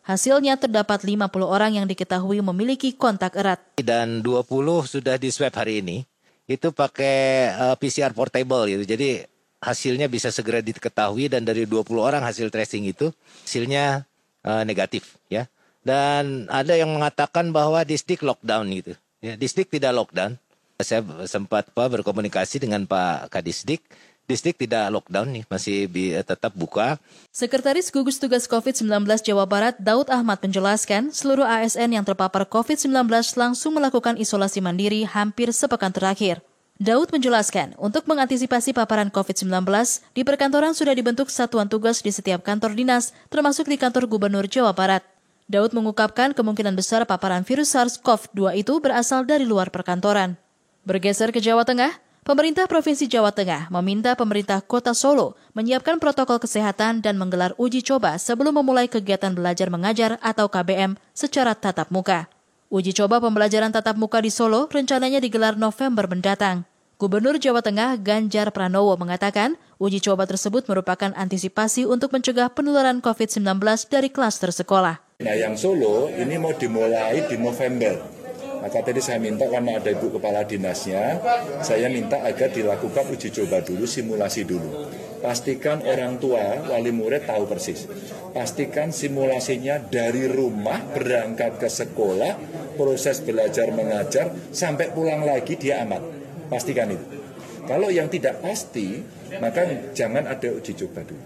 Hasilnya 0.02 0.58
terdapat 0.58 1.06
50 1.06 1.30
orang 1.46 1.78
yang 1.78 1.86
diketahui 1.86 2.42
memiliki 2.42 2.90
kontak 2.98 3.38
erat. 3.38 3.62
Dan 3.78 4.26
20 4.26 4.42
sudah 4.90 5.14
di 5.14 5.30
swab 5.30 5.54
hari 5.54 5.78
ini. 5.78 6.02
Itu 6.50 6.74
pakai 6.74 7.54
eh, 7.54 7.74
PCR 7.78 8.10
portable 8.10 8.66
gitu. 8.66 8.82
Jadi 8.82 9.22
hasilnya 9.62 10.10
bisa 10.10 10.34
segera 10.34 10.58
diketahui 10.58 11.30
dan 11.30 11.46
dari 11.46 11.70
20 11.70 11.86
orang 12.02 12.26
hasil 12.26 12.50
tracing 12.50 12.90
itu 12.90 13.14
hasilnya 13.46 14.02
uh, 14.42 14.66
negatif 14.66 15.22
ya. 15.30 15.46
Dan 15.86 16.50
ada 16.50 16.74
yang 16.74 16.90
mengatakan 16.90 17.54
bahwa 17.54 17.86
distrik 17.86 18.26
lockdown 18.26 18.66
gitu. 18.74 18.92
Ya, 19.22 19.38
distrik 19.38 19.70
tidak 19.70 19.94
lockdown. 19.94 20.41
Saya 20.82 21.02
sempat 21.30 21.70
Pak 21.70 21.88
berkomunikasi 21.98 22.62
dengan 22.62 22.84
Pak 22.84 23.30
Kadisdik 23.32 23.82
distrik 24.30 24.54
tidak 24.56 24.88
lockdown 24.94 25.28
nih, 25.34 25.44
masih 25.50 25.90
eh, 25.90 26.22
tetap 26.22 26.54
buka. 26.54 26.96
Sekretaris 27.34 27.90
Gugus 27.90 28.22
Tugas 28.22 28.46
COVID-19 28.46 29.04
Jawa 29.20 29.44
Barat 29.44 29.74
Daud 29.82 30.08
Ahmad 30.08 30.38
menjelaskan, 30.40 31.10
seluruh 31.10 31.44
ASN 31.44 31.92
yang 31.92 32.04
terpapar 32.06 32.46
COVID-19 32.46 33.08
langsung 33.34 33.74
melakukan 33.74 34.16
isolasi 34.16 34.62
mandiri 34.62 35.04
hampir 35.04 35.50
sepekan 35.50 35.90
terakhir. 35.90 36.40
Daud 36.82 37.14
menjelaskan, 37.14 37.78
untuk 37.78 38.10
mengantisipasi 38.10 38.74
paparan 38.74 39.12
COVID-19, 39.12 39.62
di 40.16 40.22
perkantoran 40.26 40.74
sudah 40.74 40.96
dibentuk 40.96 41.30
satuan 41.30 41.70
tugas 41.70 42.02
di 42.02 42.10
setiap 42.10 42.42
kantor 42.42 42.74
dinas, 42.74 43.14
termasuk 43.30 43.70
di 43.70 43.78
kantor 43.78 44.10
Gubernur 44.10 44.50
Jawa 44.50 44.74
Barat. 44.74 45.04
Daud 45.46 45.76
mengungkapkan 45.76 46.32
kemungkinan 46.32 46.74
besar 46.74 47.04
paparan 47.04 47.44
virus 47.44 47.76
SARS-CoV-2 47.76 48.64
itu 48.64 48.72
berasal 48.80 49.28
dari 49.28 49.44
luar 49.44 49.68
perkantoran. 49.68 50.40
Bergeser 50.82 51.30
ke 51.30 51.38
Jawa 51.38 51.62
Tengah, 51.62 51.94
Pemerintah 52.26 52.66
Provinsi 52.66 53.06
Jawa 53.06 53.30
Tengah 53.30 53.70
meminta 53.70 54.18
pemerintah 54.18 54.58
Kota 54.58 54.94
Solo 54.98 55.38
menyiapkan 55.54 56.02
protokol 56.02 56.42
kesehatan 56.42 57.02
dan 57.02 57.18
menggelar 57.18 57.54
uji 57.54 57.86
coba 57.86 58.18
sebelum 58.18 58.58
memulai 58.58 58.90
kegiatan 58.90 59.30
belajar 59.30 59.70
mengajar 59.70 60.18
atau 60.18 60.50
KBM 60.50 60.98
secara 61.14 61.54
tatap 61.54 61.90
muka. 61.94 62.26
Uji 62.66 62.94
coba 62.98 63.22
pembelajaran 63.22 63.70
tatap 63.70 63.94
muka 63.94 64.18
di 64.18 64.30
Solo 64.34 64.66
rencananya 64.70 65.22
digelar 65.22 65.54
November 65.54 66.10
mendatang. 66.10 66.66
Gubernur 66.98 67.38
Jawa 67.38 67.62
Tengah 67.62 67.94
Ganjar 68.02 68.50
Pranowo 68.50 68.98
mengatakan 68.98 69.54
uji 69.78 70.02
coba 70.02 70.26
tersebut 70.26 70.66
merupakan 70.66 71.14
antisipasi 71.14 71.86
untuk 71.86 72.10
mencegah 72.10 72.50
penularan 72.50 72.98
COVID-19 72.98 73.58
dari 73.86 74.10
klaster 74.10 74.50
sekolah. 74.50 74.98
Nah 75.22 75.34
yang 75.34 75.54
Solo 75.54 76.10
ini 76.10 76.38
mau 76.38 76.54
dimulai 76.54 77.22
di 77.26 77.38
November 77.38 78.21
maka 78.62 78.78
tadi 78.78 79.02
saya 79.02 79.18
minta 79.18 79.50
karena 79.50 79.82
ada 79.82 79.90
ibu 79.90 80.06
kepala 80.14 80.46
dinasnya, 80.46 81.18
saya 81.66 81.90
minta 81.90 82.22
agar 82.22 82.54
dilakukan 82.54 83.10
uji 83.10 83.34
coba 83.34 83.58
dulu, 83.58 83.82
simulasi 83.90 84.46
dulu. 84.46 84.86
Pastikan 85.18 85.82
orang 85.82 86.22
tua, 86.22 86.62
wali 86.70 86.94
murid 86.94 87.26
tahu 87.26 87.50
persis. 87.50 87.90
Pastikan 88.30 88.94
simulasinya 88.94 89.82
dari 89.82 90.30
rumah 90.30 90.78
berangkat 90.94 91.58
ke 91.58 91.66
sekolah, 91.66 92.38
proses 92.78 93.18
belajar 93.26 93.74
mengajar, 93.74 94.30
sampai 94.54 94.94
pulang 94.94 95.26
lagi 95.26 95.58
dia 95.58 95.82
amat. 95.82 96.02
Pastikan 96.46 96.94
itu. 96.94 97.06
Kalau 97.66 97.90
yang 97.90 98.06
tidak 98.06 98.42
pasti, 98.46 99.02
maka 99.42 99.90
jangan 99.90 100.22
ada 100.30 100.54
uji 100.54 100.74
coba 100.86 101.02
dulu. 101.02 101.22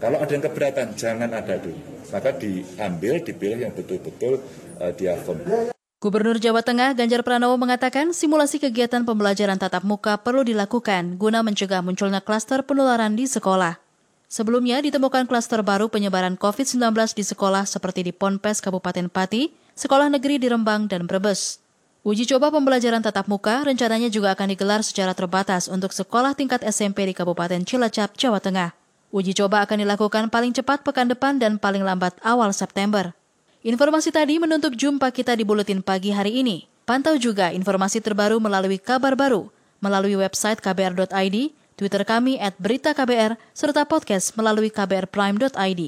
Kalau 0.00 0.16
ada 0.20 0.32
yang 0.32 0.44
keberatan, 0.44 0.92
jangan 0.92 1.28
ada 1.32 1.56
dulu. 1.56 1.80
Maka 2.08 2.36
diambil, 2.36 3.20
dipilih 3.20 3.68
yang 3.68 3.72
betul-betul 3.72 4.44
uh, 4.76 4.92
diafirm. 4.92 5.72
Gubernur 6.00 6.40
Jawa 6.40 6.64
Tengah 6.64 6.96
Ganjar 6.96 7.20
Pranowo 7.20 7.60
mengatakan 7.60 8.16
simulasi 8.16 8.56
kegiatan 8.56 9.04
pembelajaran 9.04 9.60
tatap 9.60 9.84
muka 9.84 10.16
perlu 10.16 10.40
dilakukan 10.40 11.20
guna 11.20 11.44
mencegah 11.44 11.84
munculnya 11.84 12.24
klaster 12.24 12.64
penularan 12.64 13.20
di 13.20 13.28
sekolah. 13.28 13.76
Sebelumnya 14.24 14.80
ditemukan 14.80 15.28
klaster 15.28 15.60
baru 15.60 15.92
penyebaran 15.92 16.40
COVID-19 16.40 16.96
di 17.12 17.20
sekolah 17.20 17.68
seperti 17.68 18.00
di 18.00 18.16
Ponpes 18.16 18.64
Kabupaten 18.64 19.12
Pati, 19.12 19.52
Sekolah 19.76 20.08
Negeri 20.08 20.40
di 20.40 20.48
Rembang, 20.48 20.88
dan 20.88 21.04
Brebes. 21.04 21.60
Uji 22.00 22.24
coba 22.24 22.48
pembelajaran 22.48 23.04
tatap 23.04 23.28
muka 23.28 23.60
rencananya 23.60 24.08
juga 24.08 24.32
akan 24.32 24.56
digelar 24.56 24.80
secara 24.80 25.12
terbatas 25.12 25.68
untuk 25.68 25.92
sekolah 25.92 26.32
tingkat 26.32 26.64
SMP 26.64 27.04
di 27.04 27.12
Kabupaten 27.12 27.60
Cilacap, 27.68 28.16
Jawa 28.16 28.40
Tengah. 28.40 28.72
Uji 29.12 29.36
coba 29.36 29.68
akan 29.68 29.84
dilakukan 29.84 30.32
paling 30.32 30.56
cepat 30.56 30.80
pekan 30.80 31.12
depan 31.12 31.36
dan 31.36 31.60
paling 31.60 31.84
lambat 31.84 32.16
awal 32.24 32.56
September. 32.56 33.12
Informasi 33.60 34.08
tadi 34.08 34.40
menutup 34.40 34.72
jumpa 34.72 35.12
kita 35.12 35.36
di 35.36 35.44
Buletin 35.44 35.84
Pagi 35.84 36.16
hari 36.16 36.40
ini. 36.40 36.64
Pantau 36.88 37.20
juga 37.20 37.52
informasi 37.52 38.00
terbaru 38.00 38.40
melalui 38.40 38.80
kabar 38.80 39.12
baru, 39.12 39.52
melalui 39.84 40.16
website 40.16 40.64
kbr.id, 40.64 41.36
Twitter 41.76 42.02
kami 42.08 42.40
at 42.40 42.56
berita 42.56 42.96
KBR, 42.96 43.36
serta 43.52 43.84
podcast 43.84 44.32
melalui 44.32 44.72
kbrprime.id. 44.72 45.82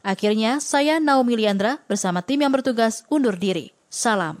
Akhirnya, 0.00 0.56
saya 0.64 0.96
Naomi 1.04 1.36
Liandra 1.36 1.84
bersama 1.84 2.24
tim 2.24 2.40
yang 2.40 2.48
bertugas 2.48 3.04
undur 3.12 3.36
diri. 3.36 3.76
Salam. 3.92 4.40